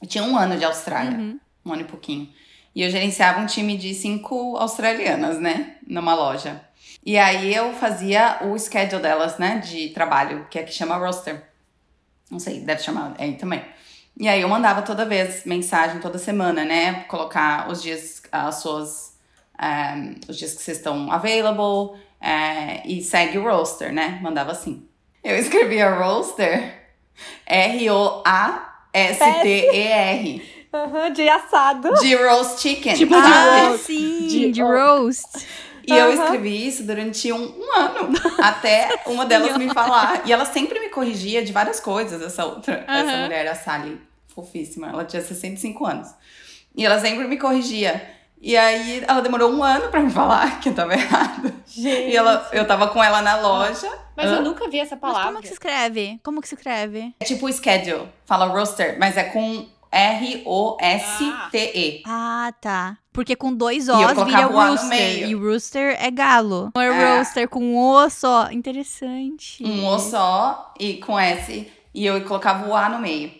[0.00, 1.38] Eu tinha um ano de Austrália, Uhum.
[1.66, 2.28] um ano e pouquinho.
[2.74, 5.76] E eu gerenciava um time de cinco australianas, né?
[5.86, 6.60] Numa loja.
[7.04, 9.58] E aí eu fazia o schedule delas, né?
[9.58, 11.42] De trabalho, que aqui chama roster.
[12.30, 13.64] Não sei, deve chamar aí também.
[14.16, 17.04] E aí eu mandava toda vez mensagem, toda semana, né?
[17.08, 19.09] Colocar os dias, as suas.
[20.28, 21.98] Os dias que vocês estão available.
[22.22, 24.18] eh, e segue o roster, né?
[24.22, 24.86] Mandava assim.
[25.24, 26.74] Eu escrevia roster
[29.20, 30.42] R-O-A-S-T-E-R.
[30.72, 31.92] Aham, de assado.
[32.00, 32.94] De roast chicken.
[32.94, 33.84] Tipo de Ah, roast.
[33.86, 35.46] sim, De- de roast.
[35.86, 36.22] E eu Aham.
[36.24, 40.22] escrevi isso durante um, um ano, até uma delas me falar.
[40.26, 43.22] E ela sempre me corrigia de várias coisas, essa outra, essa Aham.
[43.22, 44.88] mulher, a Sally, fofíssima.
[44.88, 46.08] Ela tinha 65 anos.
[46.76, 48.00] E ela sempre me corrigia.
[48.40, 51.52] E aí ela demorou um ano pra me falar que eu tava errado.
[51.66, 52.10] Gente.
[52.10, 53.90] E ela, eu tava com ela na loja.
[54.16, 55.26] Mas eu nunca vi essa Mas palavra.
[55.28, 56.20] como que se escreve?
[56.22, 57.14] Como que se escreve?
[57.20, 59.66] É tipo schedule, fala roster, mas é com
[60.80, 62.02] R-O-S-T-E.
[62.06, 62.96] Ah, tá.
[63.12, 64.88] Porque com dois O's vira o A no rooster.
[64.88, 65.26] meio.
[65.26, 66.70] E rooster é galo.
[66.74, 67.18] Não é, É.
[67.18, 68.50] rooster com um O só.
[68.50, 69.64] Interessante.
[69.64, 71.66] Um O só e com S.
[71.92, 73.32] E eu colocava o A no meio.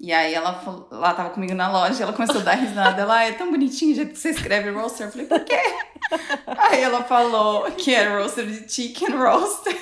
[0.00, 3.02] E aí ela, falou- ela tava comigo na loja, ela começou a dar risada.
[3.02, 5.06] Ela, ah, é tão bonitinho o jeito que você escreve roaster.
[5.06, 5.60] Eu falei, por quê?
[6.46, 9.76] aí ela falou que era roaster de chicken roaster.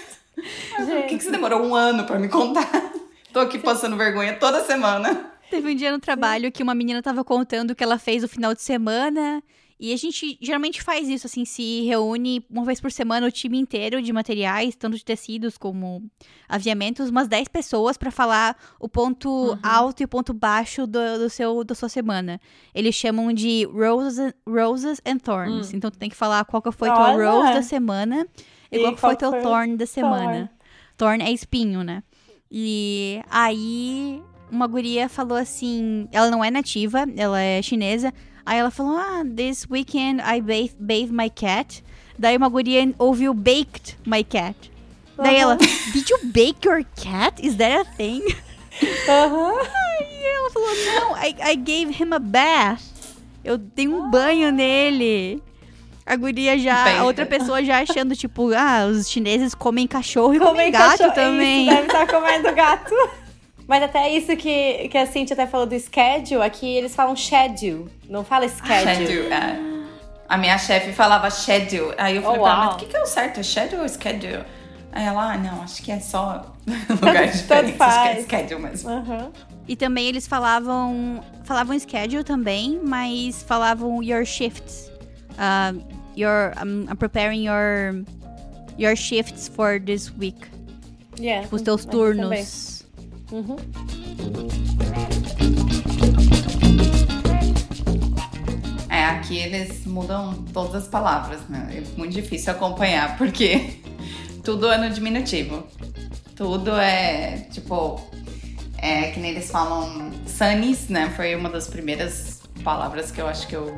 [0.77, 2.93] Por que, que você demorou um ano pra me contar?
[3.33, 5.33] Tô aqui passando vergonha toda semana.
[5.51, 8.29] Teve um dia no trabalho que uma menina tava contando o que ela fez no
[8.29, 9.43] final de semana.
[9.79, 13.59] E a gente geralmente faz isso, assim, se reúne uma vez por semana o time
[13.59, 16.03] inteiro de materiais, tanto de tecidos como
[16.49, 21.29] aviamentos, umas 10 pessoas pra falar o ponto alto e o ponto baixo do, do
[21.29, 22.41] seu, da sua semana.
[22.75, 25.75] Eles chamam de roses, roses and thorns.
[25.75, 28.27] Então tu tem que falar qual que foi tua rose da semana
[28.73, 30.51] e, E qual que foi teu thorn da semana.
[30.97, 32.03] Thorn é espinho, né?
[32.51, 38.13] E aí uma guria falou assim, ela não é nativa, ela é chinesa.
[38.47, 41.83] Aí ela falou: "Ah, this weekend I bathe, bathe my cat".
[42.19, 44.57] Daí uma guria ouviu baked my cat.
[45.19, 45.57] Daí ela,
[45.93, 47.39] did you bake your cat?
[47.45, 48.23] Is that a thing?
[49.09, 49.53] Aham.
[49.99, 52.83] Aí ela falou, não, I, I gave him a bath.
[53.45, 55.43] Eu dei um banho nele.
[56.05, 56.99] A guria já, Bem.
[56.99, 60.91] a outra pessoa já achando, tipo, ah, os chineses comem cachorro e comem Comem gato
[60.99, 61.63] cachorro- também.
[61.67, 62.95] Isso, deve estar comendo gato.
[63.67, 67.89] Mas até isso que, que a Cintia até falou do schedule, aqui eles falam schedule,
[68.09, 69.07] não fala schedule.
[69.07, 69.77] Schedule, é.
[70.29, 71.93] A minha chefe falava schedule.
[71.99, 73.41] Aí eu falei Oh, pra ela, mas o que, que é o certo?
[73.41, 74.45] É schedule ou schedule?
[74.93, 76.55] Aí ela, ah, não, acho que é só
[76.89, 77.49] lugar tanto diferente.
[77.49, 78.23] Acho que é faz.
[78.25, 78.91] schedule mesmo.
[78.91, 79.33] Aham.
[79.69, 84.91] E também eles falavam, falavam schedule também, mas falavam your shifts.
[85.33, 85.83] Uh,
[86.17, 88.05] your, I'm, I'm preparing your,
[88.79, 90.39] your shifts for this week.
[91.19, 92.23] Yeah, Os teus turnos.
[92.25, 92.47] também.
[93.33, 93.57] Uhum.
[98.89, 101.69] É, aqui eles mudam todas as palavras, né?
[101.73, 103.81] É muito difícil acompanhar, porque
[104.45, 105.67] tudo é no diminutivo.
[106.35, 108.01] Tudo é, tipo,
[108.79, 111.11] é que nem eles falam sunnies, né?
[111.17, 113.75] Foi uma das primeiras palavras que eu acho que eu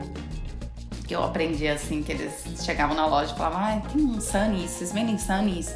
[1.09, 4.73] que eu aprendi assim, que eles chegavam na loja e falavam, ah, tem um sunnies,
[4.73, 5.75] vocês vendem sunnies?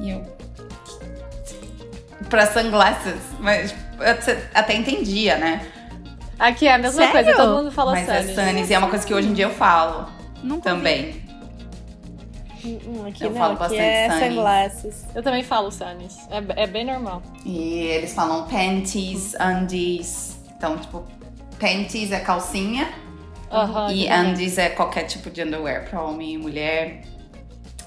[0.00, 0.33] E eu.
[2.28, 3.20] Pra sunglasses.
[3.40, 3.74] Mas
[4.54, 5.66] até entendia, né?
[6.38, 7.12] Aqui é a mesma Sério?
[7.12, 8.34] coisa, todo mundo fala Mas é Sunny.
[8.34, 10.08] sunnies e é uma coisa que hoje em dia eu falo
[10.42, 11.22] Nunca também.
[12.64, 14.28] Hum, aqui Eu não, falo aqui bastante é sunny.
[14.30, 15.04] sunglasses.
[15.14, 16.16] Eu também falo Sunnies.
[16.30, 17.22] É, é bem normal.
[17.44, 20.38] E eles falam panties, undies.
[20.56, 21.04] Então, tipo,
[21.60, 22.88] panties é calcinha
[23.92, 27.02] e undies é qualquer tipo de underwear pra homem e mulher.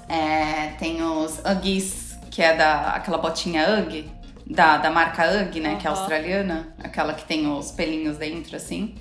[0.07, 4.09] É, tem os Uggies, que é da aquela botinha Ugg,
[4.49, 5.75] da, da marca Ugg, né?
[5.75, 6.73] Que é australiana.
[6.83, 8.95] Aquela que tem os pelinhos dentro, assim.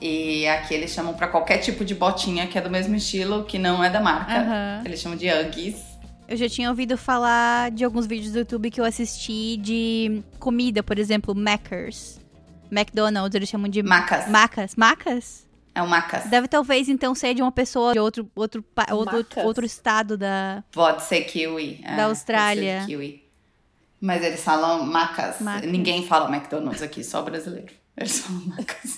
[0.00, 3.58] E aqui eles chamam pra qualquer tipo de botinha que é do mesmo estilo, que
[3.58, 4.32] não é da marca.
[4.40, 4.82] Aham.
[4.84, 5.76] Eles chamam de Uggies.
[6.28, 10.82] Eu já tinha ouvido falar de alguns vídeos do YouTube que eu assisti de comida,
[10.82, 12.18] por exemplo, Mackers.
[12.70, 14.28] McDonald's, eles chamam de Macas.
[14.28, 14.74] Macas.
[14.76, 15.46] Macas?
[15.74, 16.24] É o Macas.
[16.24, 19.44] Deve talvez então ser de uma pessoa de outro outro outro, Macas?
[19.44, 21.80] outro estado da Pode ser kiwi.
[21.82, 22.74] é, Da Austrália.
[22.80, 23.21] Pode ser kiwi.
[24.04, 25.40] Mas eles falam macas.
[25.40, 25.70] Macas.
[25.70, 27.72] Ninguém fala McDonald's aqui, só brasileiro.
[27.96, 28.96] Eles falam macas.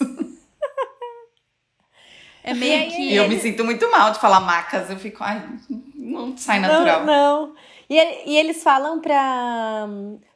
[2.42, 4.88] É meio que E eu me sinto muito mal de falar macas.
[4.88, 5.46] Eu fico, ai,
[5.94, 7.04] não sai natural.
[7.04, 7.54] Não, não.
[7.88, 9.86] E, e eles falam pra,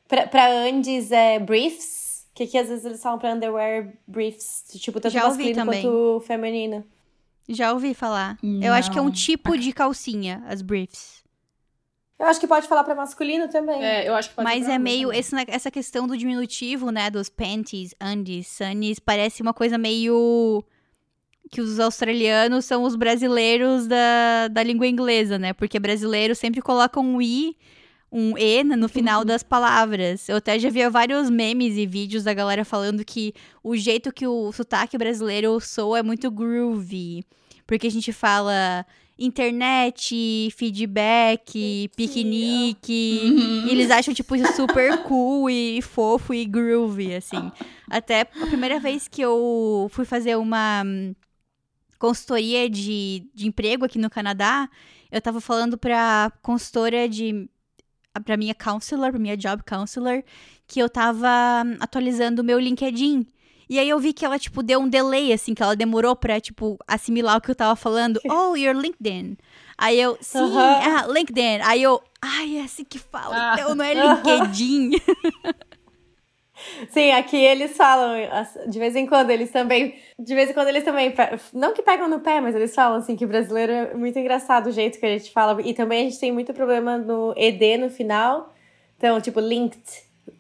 [0.07, 5.01] pra, pra Andes é, briefs, que aqui às vezes eles falam pra underwear briefs, tipo,
[5.01, 5.83] tanto Já ouvi masculino também.
[5.83, 6.85] quanto feminino.
[7.49, 8.37] já ouvi falar.
[8.63, 9.11] Eu acho que é um Não.
[9.13, 11.18] tipo de calcinha, as briefs.
[12.19, 13.83] Eu acho que pode falar pra masculino também.
[13.83, 17.29] É, eu acho que pode Mas é meio esse, essa questão do diminutivo, né, dos
[17.29, 20.65] panties, undies, sunnies, parece uma coisa meio
[21.51, 25.53] que os australianos são os brasileiros da, da língua inglesa, né?
[25.53, 27.57] Porque brasileiro sempre coloca um i,
[28.11, 30.29] um e no no final das palavras.
[30.29, 34.27] Eu até já vi vários memes e vídeos da galera falando que o jeito que
[34.27, 37.25] o sotaque brasileiro soa é muito groovy.
[37.67, 38.85] Porque a gente fala
[39.19, 42.93] internet, feedback, piquenique.
[43.67, 47.51] E eles acham, tipo, isso super cool e fofo e groovy, assim.
[47.91, 51.15] Até a primeira vez que eu fui fazer uma hum,
[51.99, 54.69] consultoria de, de emprego aqui no Canadá,
[55.11, 57.49] eu tava falando pra consultora de.
[58.25, 60.23] pra minha counselor, pra minha job counselor,
[60.67, 63.27] que eu tava hum, atualizando o meu LinkedIn.
[63.69, 66.41] E aí eu vi que ela, tipo, deu um delay, assim, que ela demorou pra,
[66.41, 68.19] tipo, assimilar o que eu tava falando.
[68.31, 69.37] Oh, your LinkedIn.
[69.77, 70.81] Aí eu, sim, Aham.
[70.83, 71.61] ah, LinkedIn.
[71.63, 73.35] Aí eu, ai, é assim que fala.
[73.37, 73.55] Ah.
[73.55, 74.93] Então não é LinkedIn.
[76.91, 78.15] Sim, aqui eles falam,
[78.69, 81.15] de vez em quando eles também, de vez em quando eles também,
[81.53, 84.73] não que pegam no pé, mas eles falam assim que brasileiro é muito engraçado o
[84.73, 85.61] jeito que a gente fala.
[85.63, 88.55] E também a gente tem muito problema no ED no final.
[88.97, 89.83] Então, tipo, linked,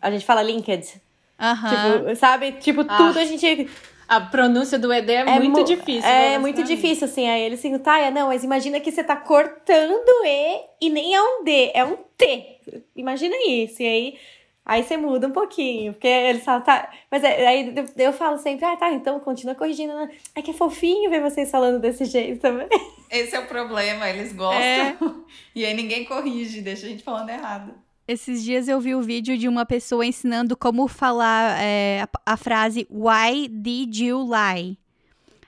[0.00, 1.00] a gente fala linked.
[1.38, 1.98] Aham.
[2.02, 2.52] Tipo, sabe?
[2.52, 2.96] Tipo, Ah.
[2.96, 3.68] tudo a gente
[4.08, 6.08] A pronúncia do ED é, muito mu- difícil.
[6.08, 7.28] É muito difícil, assim.
[7.28, 11.22] Aí eles assim, Taia, não, mas imagina que você tá cortando E e nem é
[11.22, 12.58] um D, é um T.
[12.96, 13.82] Imagina isso.
[13.82, 14.18] E aí,
[14.64, 15.92] aí você muda um pouquinho.
[15.92, 16.90] Porque eles falam, tá.
[17.10, 19.94] Mas é- aí eu, eu falo sempre, ah, tá, então continua corrigindo.
[19.94, 20.08] né?
[20.34, 22.66] É que é fofinho ver vocês falando desse jeito também.
[23.10, 24.58] Esse é o problema, eles gostam.
[24.62, 24.96] É.
[25.54, 27.74] E aí ninguém corrige, deixa a gente falando errado.
[28.08, 32.36] Esses dias eu vi o vídeo de uma pessoa ensinando como falar é, a, a
[32.38, 34.78] frase Why did you lie?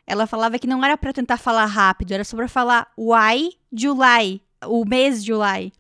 [0.06, 4.42] Ela falava que não era pra tentar falar rápido, era só pra falar Why July,
[4.66, 5.72] o mês July.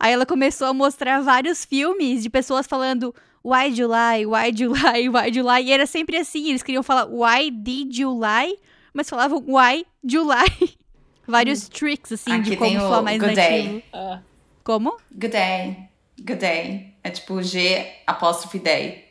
[0.00, 3.14] Aí ela começou a mostrar vários filmes de pessoas falando
[3.44, 5.62] Why July, Why July, Why July.
[5.66, 8.56] E era sempre assim, eles queriam falar Why did you lie?
[8.92, 10.76] Mas falavam Why July.
[11.28, 13.68] Vários tricks, assim, Aqui de como falar mais good nativo.
[13.68, 13.84] day.
[13.92, 14.20] Ah.
[14.64, 14.96] Como?
[15.12, 15.93] Good day.
[16.18, 16.94] Good day.
[17.02, 19.04] É tipo G apóstrofe day.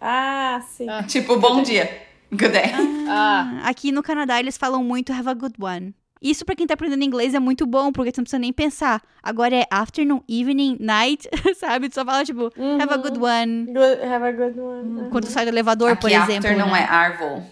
[0.00, 0.88] Ah, sim.
[0.88, 1.02] Ah.
[1.02, 1.86] Tipo, bom dia.
[2.30, 2.70] Good day.
[3.08, 5.94] Ah, Aqui no Canadá eles falam muito have a good one.
[6.20, 9.00] Isso pra quem tá aprendendo inglês é muito bom, porque tu não precisa nem pensar.
[9.22, 11.88] Agora é afternoon, evening, night, sabe?
[11.88, 13.66] Tu só fala tipo have a good one.
[13.66, 15.10] Good- have a good one.
[15.10, 16.34] Quando tu sai do elevador, Aqui por exemplo.
[16.34, 16.80] after não né?
[16.80, 17.42] é arvol.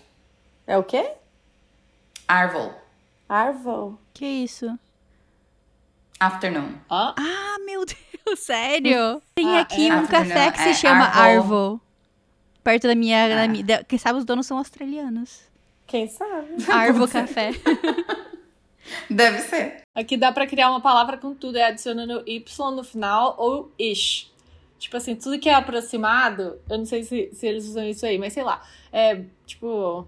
[0.66, 1.12] É o quê?
[2.28, 2.72] Arvol.
[3.28, 3.98] Arvo.
[4.12, 4.76] Que isso?
[6.18, 6.74] Afternoon.
[6.88, 9.20] ah, Ah, meu Deus, sério?
[9.34, 11.54] Tem Ah, aqui é um afternoon, café que se é chama Arvo.
[11.54, 11.80] Arvo.
[12.64, 13.48] Perto da minha, da Ah.
[13.48, 15.42] minha- da- Quem sabe os donos são australianos.
[15.86, 16.48] Quem sabe?
[16.70, 17.50] Arvo Café.
[19.10, 19.82] Deve ser.
[19.94, 24.30] aqui dá pra criar uma palavra com tudo, é adicionando Y no final ou ish.
[24.78, 28.18] Tipo assim, tudo que é aproximado, eu não sei se, se eles usam isso aí,
[28.18, 28.62] mas sei lá.
[28.92, 30.06] É, tipo.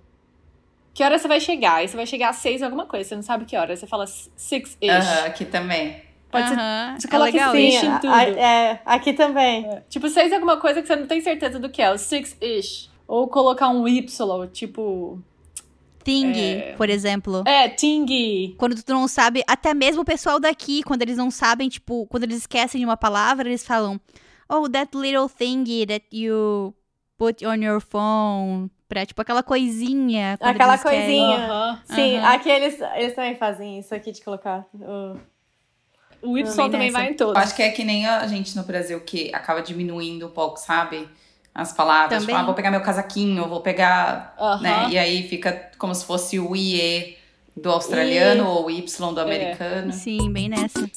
[0.99, 1.75] Que hora você vai chegar?
[1.77, 3.77] Aí você vai chegar às seis alguma coisa, você não sabe que hora.
[3.77, 4.91] Você fala six-ish.
[4.91, 6.03] Aham, aqui também.
[6.29, 6.55] Pode ser.
[6.57, 7.87] Aham, Você é coloca legal sim, isso.
[7.87, 8.13] em tudo.
[8.13, 9.81] a- é, aqui também.
[9.89, 12.91] Tipo, seis é alguma coisa que você não tem certeza do que é, o six-ish.
[13.07, 15.23] Ou colocar um Y, tipo.
[16.03, 16.75] Thing, É.
[16.77, 17.45] por exemplo.
[17.47, 18.57] É, ting.
[18.59, 22.25] Quando tu não sabe, até mesmo o pessoal daqui, quando eles não sabem, tipo, quando
[22.25, 24.01] eles esquecem de uma palavra, eles falam,
[24.49, 26.75] oh, that little thingy that you
[27.17, 28.69] put on your phone.
[28.89, 30.39] Pra, tipo, aquela coisinha.
[30.41, 31.37] Aquela coisinha.
[31.37, 31.83] Aham.
[31.85, 32.35] Sim, Aham.
[32.35, 34.65] aqui eles, eles também fazem isso aqui de colocar.
[34.75, 35.17] o-
[36.21, 37.37] O Y Também vai em Eu todos.
[37.41, 41.09] acho que é que nem a gente no Brasil que acaba diminuindo um pouco, sabe?
[41.55, 42.21] As palavras.
[42.23, 42.35] Também.
[42.35, 44.35] Tipo, ah, vou pegar meu casaquinho, vou pegar.
[44.61, 44.89] Né?
[44.91, 47.17] E aí fica como se fosse o IE
[47.57, 49.93] do australiano ou o Y do americano.
[49.93, 50.91] Sim, bem nessa.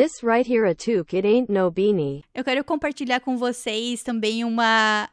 [0.00, 2.24] This right here a toque it ain't no beanie.
[2.34, 5.06] Eu quero compartilhar com vocês também uma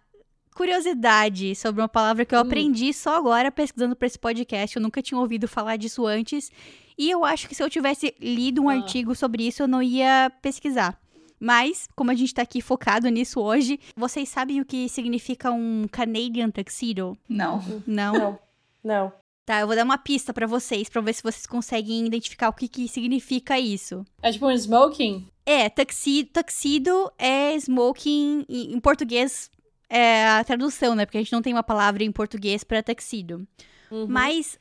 [0.55, 4.77] curiosidade sobre uma palavra que eu aprendi só agora pesquisando para esse podcast.
[4.77, 6.49] Eu nunca tinha ouvido falar disso antes.
[6.97, 8.75] E eu acho que se eu tivesse lido um Ah.
[8.75, 10.97] artigo sobre isso, eu não ia pesquisar.
[11.37, 15.85] Mas, como a gente tá aqui focado nisso hoje, vocês sabem o que significa um
[15.91, 17.17] Canadian tuxedo?
[17.27, 17.61] Não.
[17.85, 18.13] Não?
[18.13, 18.39] Não.
[18.81, 19.13] Não.
[19.47, 22.53] Tá, eu vou dar uma pista pra vocês, pra ver se vocês conseguem identificar o
[22.53, 24.05] que, que significa isso.
[24.21, 25.25] É tipo um smoking?
[25.45, 29.49] É, tuxedo, tuxedo é smoking em, português
[29.89, 31.05] é a tradução, né?
[31.05, 33.47] Porque a gente não tem uma palavra em português pra tuxedo.
[33.89, 34.05] Uhum.
[34.09, 34.59] Mas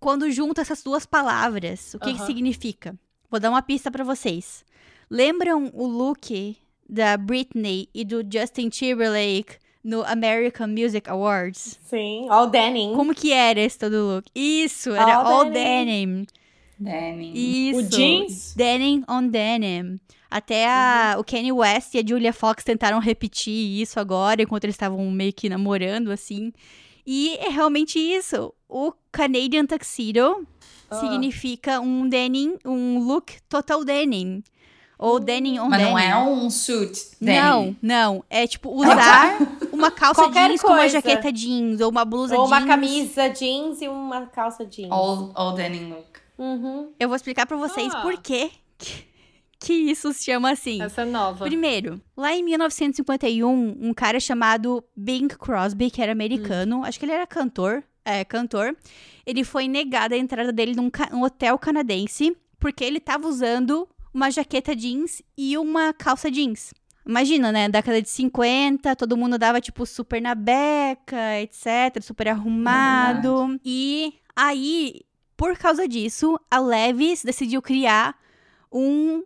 [0.00, 2.26] quando junta essas duas palavras, o que, que Aham.
[2.26, 2.98] significa?
[3.30, 4.64] Vou dar uma pista pra vocês.
[5.10, 6.56] Lembram o look
[6.88, 11.78] da Britney e do Justin Timberlake no American Music Awards?
[11.84, 12.94] Sim, all denim.
[12.94, 14.28] Como que era esse todo look?
[14.34, 16.26] Isso, era All all, denim.
[16.78, 17.32] denim.
[17.34, 17.78] Isso.
[17.80, 18.54] O jeans?
[18.56, 20.00] Denim on denim.
[20.30, 24.74] Até a, o Kanye West e a Julia Fox tentaram repetir isso agora, enquanto eles
[24.74, 26.52] estavam meio que namorando, assim.
[27.06, 28.52] E é realmente isso.
[28.68, 30.46] O Canadian Tuxedo
[30.90, 30.96] Ah.
[31.00, 34.42] significa um denim, um look total denim.
[35.04, 35.90] Ou denim on Mas denim.
[35.92, 37.10] não é um suit.
[37.20, 37.38] Danny.
[37.40, 38.24] Não, não.
[38.30, 39.38] É tipo usar
[39.72, 40.92] uma calça Qualquer jeans com uma coisa.
[40.94, 42.68] jaqueta jeans, ou uma blusa Ou uma jeans.
[42.68, 44.90] camisa jeans e uma calça jeans.
[44.90, 46.06] All, all denim look.
[46.38, 46.90] Uhum.
[46.98, 48.00] Eu vou explicar pra vocês Ah.
[48.02, 49.04] por quê que,
[49.60, 50.82] que isso se chama assim.
[50.82, 51.44] Essa é nova.
[51.44, 57.12] Primeiro, lá em 1951, um cara chamado Bing Crosby, que era americano, acho que ele
[57.12, 58.76] era cantor, é, cantor,
[59.24, 63.88] ele foi negado a entrada dele num, ca- num hotel canadense, porque ele tava usando
[64.14, 66.72] uma jaqueta jeans e uma calça jeans.
[67.06, 67.68] Imagina, né?
[67.68, 72.00] Década de 50, todo mundo dava, tipo, super na beca, etc.
[72.00, 73.60] Super arrumado.
[73.62, 75.02] e aí,
[75.36, 78.16] por causa disso, a Levis decidiu criar
[78.72, 79.22] um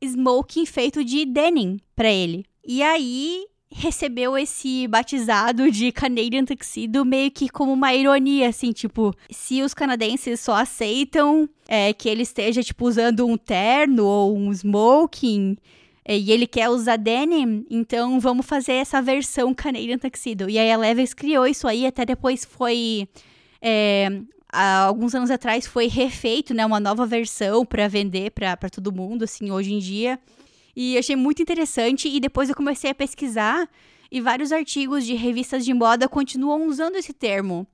[0.00, 2.46] smoking feito de denim pra ele.
[2.64, 9.14] E aí recebeu esse batizado de Canadian Tuxedo meio que como uma ironia, assim, tipo,
[9.30, 14.50] se os canadenses só aceitam é, que ele esteja, tipo, usando um terno ou um
[14.52, 15.56] smoking
[16.04, 20.48] é, e ele quer usar denim, então vamos fazer essa versão Canadian Tuxedo.
[20.48, 23.06] E aí a Levi's criou isso aí, até depois foi...
[23.60, 24.08] é,
[24.50, 29.50] alguns anos atrás foi refeito, né, uma nova versão pra vender pra todo mundo, assim,
[29.50, 30.18] hoje em dia.
[30.80, 33.68] E achei muito interessante e depois eu comecei a pesquisar
[34.12, 37.66] e vários artigos de revistas de moda continuam usando esse termo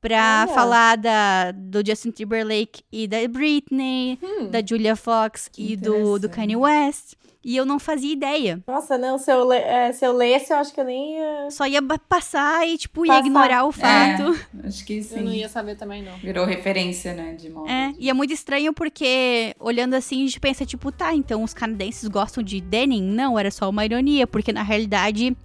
[0.00, 0.54] pra Olha.
[0.54, 4.18] falar da, do Justin Timberlake e da Britney,
[4.50, 6.30] da Julia Fox e do, do.
[6.30, 7.12] Kanye West.
[7.48, 8.60] E eu não fazia ideia.
[8.66, 11.48] Nossa, não, se eu, le- é, se eu lesse, eu acho que eu nem ia.
[11.48, 13.24] Só ia passar e, tipo, ia Passar.
[13.24, 14.36] ignorar o fato.
[14.64, 15.18] É, acho que sim.
[15.20, 16.16] Eu não ia saber também, não.
[16.16, 17.70] Virou referência, né, de moda.
[17.70, 21.54] É, e é muito estranho porque, olhando assim, a gente pensa, tipo, tá, então os
[21.54, 23.00] canadenses gostam de denim?
[23.04, 25.36] Não, era só uma ironia, porque na realidade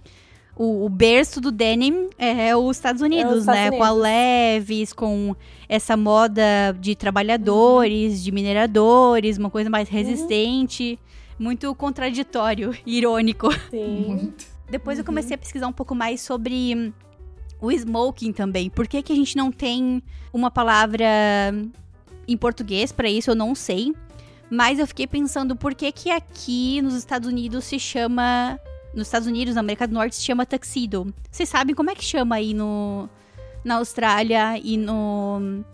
[0.56, 3.70] o, o berço do denim é os Estados Unidos, Estados né?
[3.70, 4.02] Com a Unidos.
[4.08, 5.36] Levis, com
[5.68, 6.42] essa moda
[6.80, 10.98] de trabalhadores, de mineradores, uma coisa mais resistente.
[11.42, 13.50] Muito contraditório, irônico.
[13.68, 14.04] Sim.
[14.06, 14.46] Muito.
[14.70, 16.92] Depois eu comecei a pesquisar um pouco mais sobre hum,
[17.60, 18.70] o smoking também.
[18.70, 20.00] Por que, que a gente não tem
[20.32, 21.04] uma palavra
[22.28, 23.28] em português pra isso?
[23.28, 23.92] Eu não sei.
[24.48, 28.56] Mas eu fiquei pensando por que, que aqui nos Estados Unidos se chama.
[28.94, 31.12] Nos Estados Unidos, na América do Norte, se chama tuxedo.
[31.28, 33.08] Vocês sabem como é que chama aí no,
[33.64, 35.64] na Austrália e no.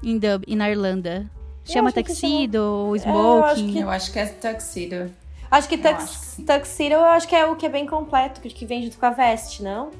[0.00, 1.28] Em, Dub, e na Irlanda?
[1.72, 3.72] Chama tuxedo ou eu acho smoking?
[3.72, 5.10] que- Eu acho que é tuxedo.
[5.50, 7.86] Acho que Eu tux, acho que tuxedo eu acho que é o que é bem
[7.86, 9.90] completo, que vem junto com a veste, não?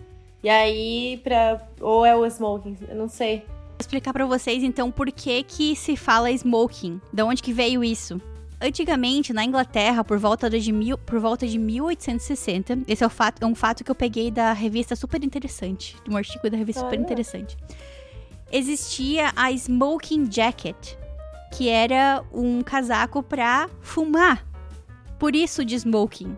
[0.43, 1.61] E aí, pra.
[1.81, 3.39] Ou é o smoking, eu não sei.
[3.39, 7.83] Vou explicar pra vocês então por que que se fala smoking, de onde que veio
[7.83, 8.21] isso.
[8.61, 13.41] Antigamente, na Inglaterra, por volta de, mil, por volta de 1860, esse é, o fato,
[13.41, 16.81] é um fato que eu peguei da revista super interessante, de um artigo da revista
[16.83, 17.05] super Olha.
[17.05, 17.57] interessante.
[18.51, 20.95] Existia a smoking jacket,
[21.53, 24.45] que era um casaco pra fumar.
[25.19, 26.37] Por isso de smoking.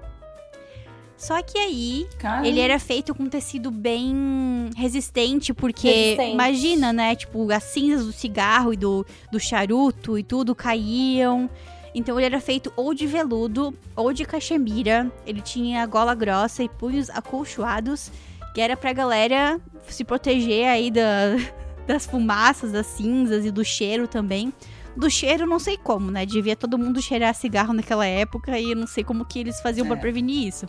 [1.16, 6.32] Só que aí, Cara, ele era feito com tecido bem resistente, porque Resistente.
[6.32, 7.14] imagina, né?
[7.14, 11.50] Tipo, as cinzas do cigarro e do, do charuto e tudo caíam.
[11.94, 15.12] Então ele era feito ou de veludo ou de cachemira.
[15.26, 18.10] Ele tinha gola grossa e punhos acolchoados,
[18.54, 21.36] que era pra galera se proteger aí da,
[21.86, 24.54] das fumaças, das cinzas e do cheiro também.
[24.96, 26.26] Do cheiro, não sei como, né?
[26.26, 29.86] Devia todo mundo cheirar cigarro naquela época e eu não sei como que eles faziam
[29.86, 30.00] pra É.
[30.00, 30.66] prevenir isso.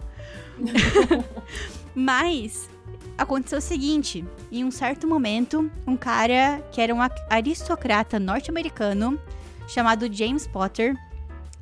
[1.95, 2.69] Mas
[3.17, 6.99] aconteceu o seguinte: em um certo momento, um cara que era um
[7.29, 9.19] aristocrata norte-americano
[9.67, 10.95] chamado James Potter,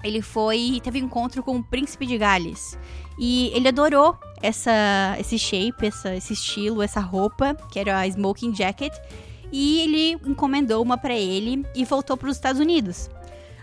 [0.03, 2.77] ele foi teve um encontro com o príncipe de Gales
[3.17, 8.53] e ele adorou essa esse shape, essa, esse estilo, essa roupa que era a smoking
[8.55, 8.93] jacket
[9.51, 13.09] e ele encomendou uma pra ele e voltou para os Estados Unidos.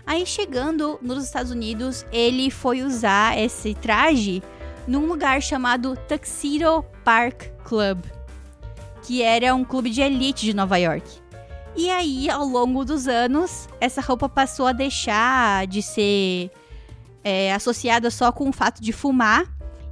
[0.05, 4.41] Aí chegando nos Estados Unidos, ele foi usar esse traje
[4.87, 7.99] num lugar chamado Tuxedo Park Club,
[9.03, 11.05] que era um clube de elite de Nova York.
[11.75, 16.49] E aí, ao longo dos anos, essa roupa passou a deixar de ser
[17.23, 19.45] é, associada só com o fato de fumar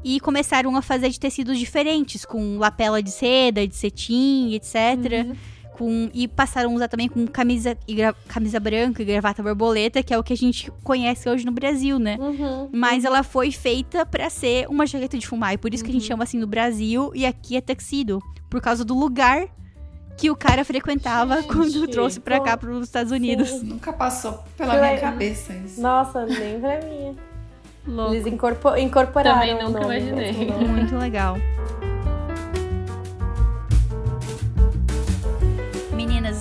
[0.03, 5.35] e começaram a fazer de tecidos diferentes, com lapela de seda, de cetim, etc.
[5.77, 10.01] Com, e passaram a usar também com camisa, e gra- camisa branca e gravata borboleta,
[10.01, 12.15] que é o que a gente conhece hoje no Brasil, né?
[12.17, 12.69] Uhum.
[12.71, 15.53] Mas ela foi feita pra ser uma jaqueta de fumar.
[15.53, 18.21] E por isso que a gente chama assim no Brasil e aqui é tuxedo.
[18.49, 19.47] Por causa do lugar
[20.17, 23.61] que o cara frequentava Gente, quando trouxe pra cá, pô, pros Estados Unidos.
[23.61, 25.81] Nunca passou pela Que minha cabeça isso.
[25.81, 27.17] Nossa, nem pra mim.
[27.85, 28.13] Louco.
[28.13, 30.31] Eles incorpo- incorporaram Também o nunca nome imaginei.
[30.31, 30.67] mesmo, né?
[30.69, 31.35] Muito legal.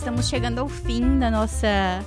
[0.04, 2.04] Estamos chegando ao fim da nossa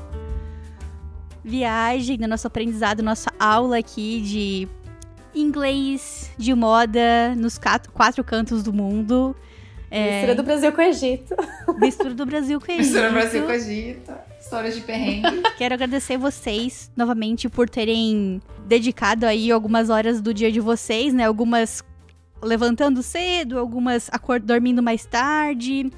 [1.44, 4.68] viagem, do nosso aprendizado, nossa aula aqui de
[5.34, 9.36] inglês, de moda, nos quatro, quatro cantos do mundo.
[9.90, 11.36] É, Mistura do Brasil com o Egito.
[11.82, 13.14] mistura do Brasil com o Mistura Egito.
[13.14, 14.14] Brasil com Egito.
[14.40, 15.42] Histórias de perrengue.
[15.58, 21.26] Quero agradecer vocês novamente por terem dedicado aí algumas horas do dia de vocês, né?
[21.26, 21.84] Algumas
[22.44, 24.08] levantando cedo, algumas
[24.44, 25.92] dormindo mais tarde.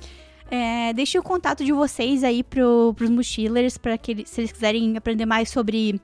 [0.51, 4.51] É, deixe o contato de vocês aí pro, pros mochilers, para que eles- se eles
[4.51, 6.01] quiserem aprender mais sobre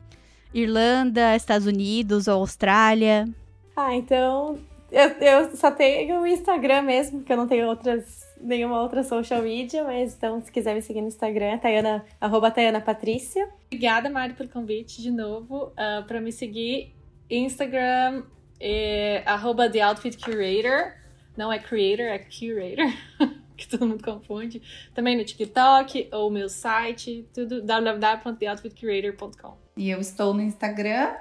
[0.54, 3.28] Irlanda, Estados Unidos ou Austrália.
[3.76, 4.58] Ah, então.
[4.92, 9.42] Eu, eu só tenho o Instagram mesmo, porque eu não tenho outras, nenhuma outra social
[9.42, 13.50] media, mas então, se quiser me seguir no Instagram, Tayana, arroba Tayana Patrícia.
[13.66, 15.74] Obrigada, Mari, pelo convite de novo.
[15.76, 16.94] Ah, pra me seguir,
[17.30, 18.24] Instagram
[18.60, 20.94] é arroba The Outfit Curator.
[21.36, 22.94] Não é creator, é curator.
[23.58, 24.62] que todo mundo confunde.
[24.94, 29.58] Também no TikTok ou meu site, tudo www.theoutfitcurator.com.
[29.78, 31.14] E eu estou no Instagram,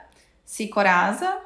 [0.44, 1.40] Cicoraza,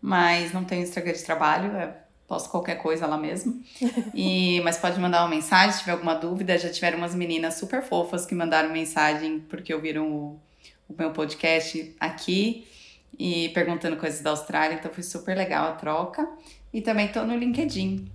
[0.00, 3.62] mas não tenho Instagram de trabalho, é, posto qualquer coisa lá mesmo.
[4.14, 6.58] E, mas pode mandar uma mensagem se tiver alguma dúvida.
[6.58, 10.40] Já tiveram umas meninas super fofas que mandaram mensagem porque ouviram o,
[10.88, 12.66] o meu podcast aqui
[13.18, 16.28] e perguntando coisas da Austrália, então foi super legal a troca.
[16.72, 18.10] E também tô no LinkedIn,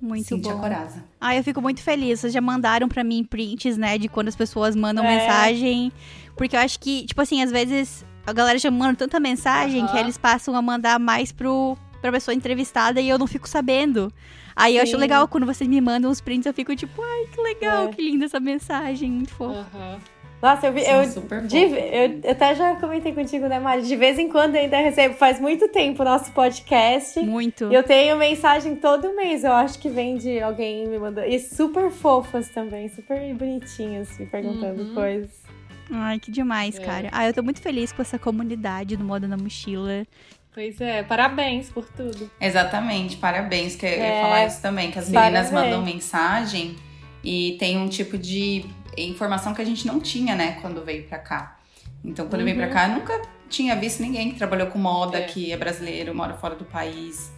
[0.00, 0.60] Muito Cintia bom.
[0.60, 1.04] Coraza.
[1.20, 2.20] Ah, eu fico muito feliz.
[2.20, 5.16] Vocês já mandaram pra mim prints, né, de quando as pessoas mandam É.
[5.18, 5.92] mensagem.
[6.36, 9.92] Porque eu acho que, tipo assim, às vezes a galera já manda tanta mensagem que
[9.92, 10.00] Aham.
[10.00, 14.12] eles passam a mandar mais pro, pra pessoa entrevistada e eu não fico sabendo.
[14.54, 14.98] Aí eu acho Sim.
[14.98, 17.88] legal quando vocês me mandam os prints, eu fico tipo, ai, que legal, É.
[17.88, 19.52] que linda essa mensagem, muito fofo.
[19.74, 19.98] Aham.
[20.40, 20.82] Nossa, eu vi.
[20.84, 21.78] São Eu, super de- fofos.
[22.24, 23.82] eu até já comentei contigo, né, Mari?
[23.82, 27.18] De vez em quando eu ainda recebo, faz muito tempo o nosso podcast.
[27.20, 27.64] Muito.
[27.72, 31.26] E eu tenho mensagem todo mês, eu acho que vem de alguém me mandando.
[31.26, 34.94] E super fofas também, super bonitinhas, me perguntando Uhum.
[34.94, 35.30] coisas.
[35.90, 36.84] Ai, que demais, É.
[36.84, 37.08] cara.
[37.10, 40.06] Ah, eu tô muito feliz com essa comunidade do Moda na Mochila.
[40.54, 42.30] Pois é, parabéns por tudo.
[42.40, 45.52] Exatamente, parabéns, que eu ia É, falar isso também, que as meninas parabéns.
[45.72, 46.76] mandam mensagem
[47.24, 48.64] e tem um tipo de
[49.06, 51.58] informação que a gente não tinha, né, quando veio pra cá.
[52.04, 52.72] Então, quando eu vim pra Uhum.
[52.72, 55.22] cá, eu nunca tinha visto ninguém que trabalhou com moda, É.
[55.22, 57.32] que é brasileiro, mora fora do país.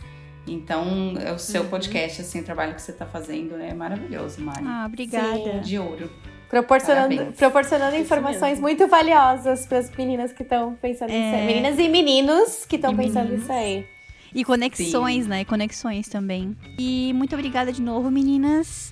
[0.46, 1.68] Então, o seu Uhum.
[1.68, 4.64] podcast, assim, o trabalho que você tá fazendo é maravilhoso, Mari.
[4.66, 5.60] Ah, obrigada.
[5.60, 6.10] De ouro.
[6.48, 7.36] Proporcionando, Parabéns.
[7.36, 8.62] proporcionando Isso informações mesmo.
[8.62, 11.18] muito valiosas para as meninas que estão pensando É.
[11.20, 11.46] nisso aí.
[11.46, 13.40] Meninas e meninos que estão E pensando meninos.
[13.42, 13.86] nisso aí.
[14.34, 15.44] E conexões, né?
[15.44, 16.56] Conexões também.
[16.78, 18.90] E muito obrigada de novo, meninas.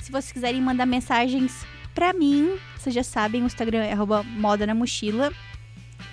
[0.00, 1.64] Se vocês quiserem mandar mensagens
[1.94, 5.32] pra mim, vocês já sabem, o Instagram é moda na mochila.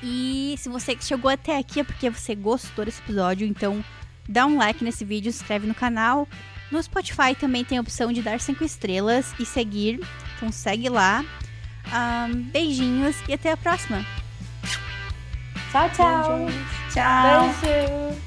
[0.03, 3.83] E se você chegou até aqui é porque você gostou desse episódio, então
[4.27, 6.27] dá um like nesse vídeo, se inscreve no canal.
[6.71, 9.99] No Spotify também tem a opção de dar cinco estrelas e seguir,
[10.35, 11.23] então segue lá.
[11.91, 14.05] Ahn, beijinhos e até a próxima.
[15.71, 16.47] Tchau, tchau.
[16.93, 17.55] Tchau!
[17.61, 18.26] Beijo.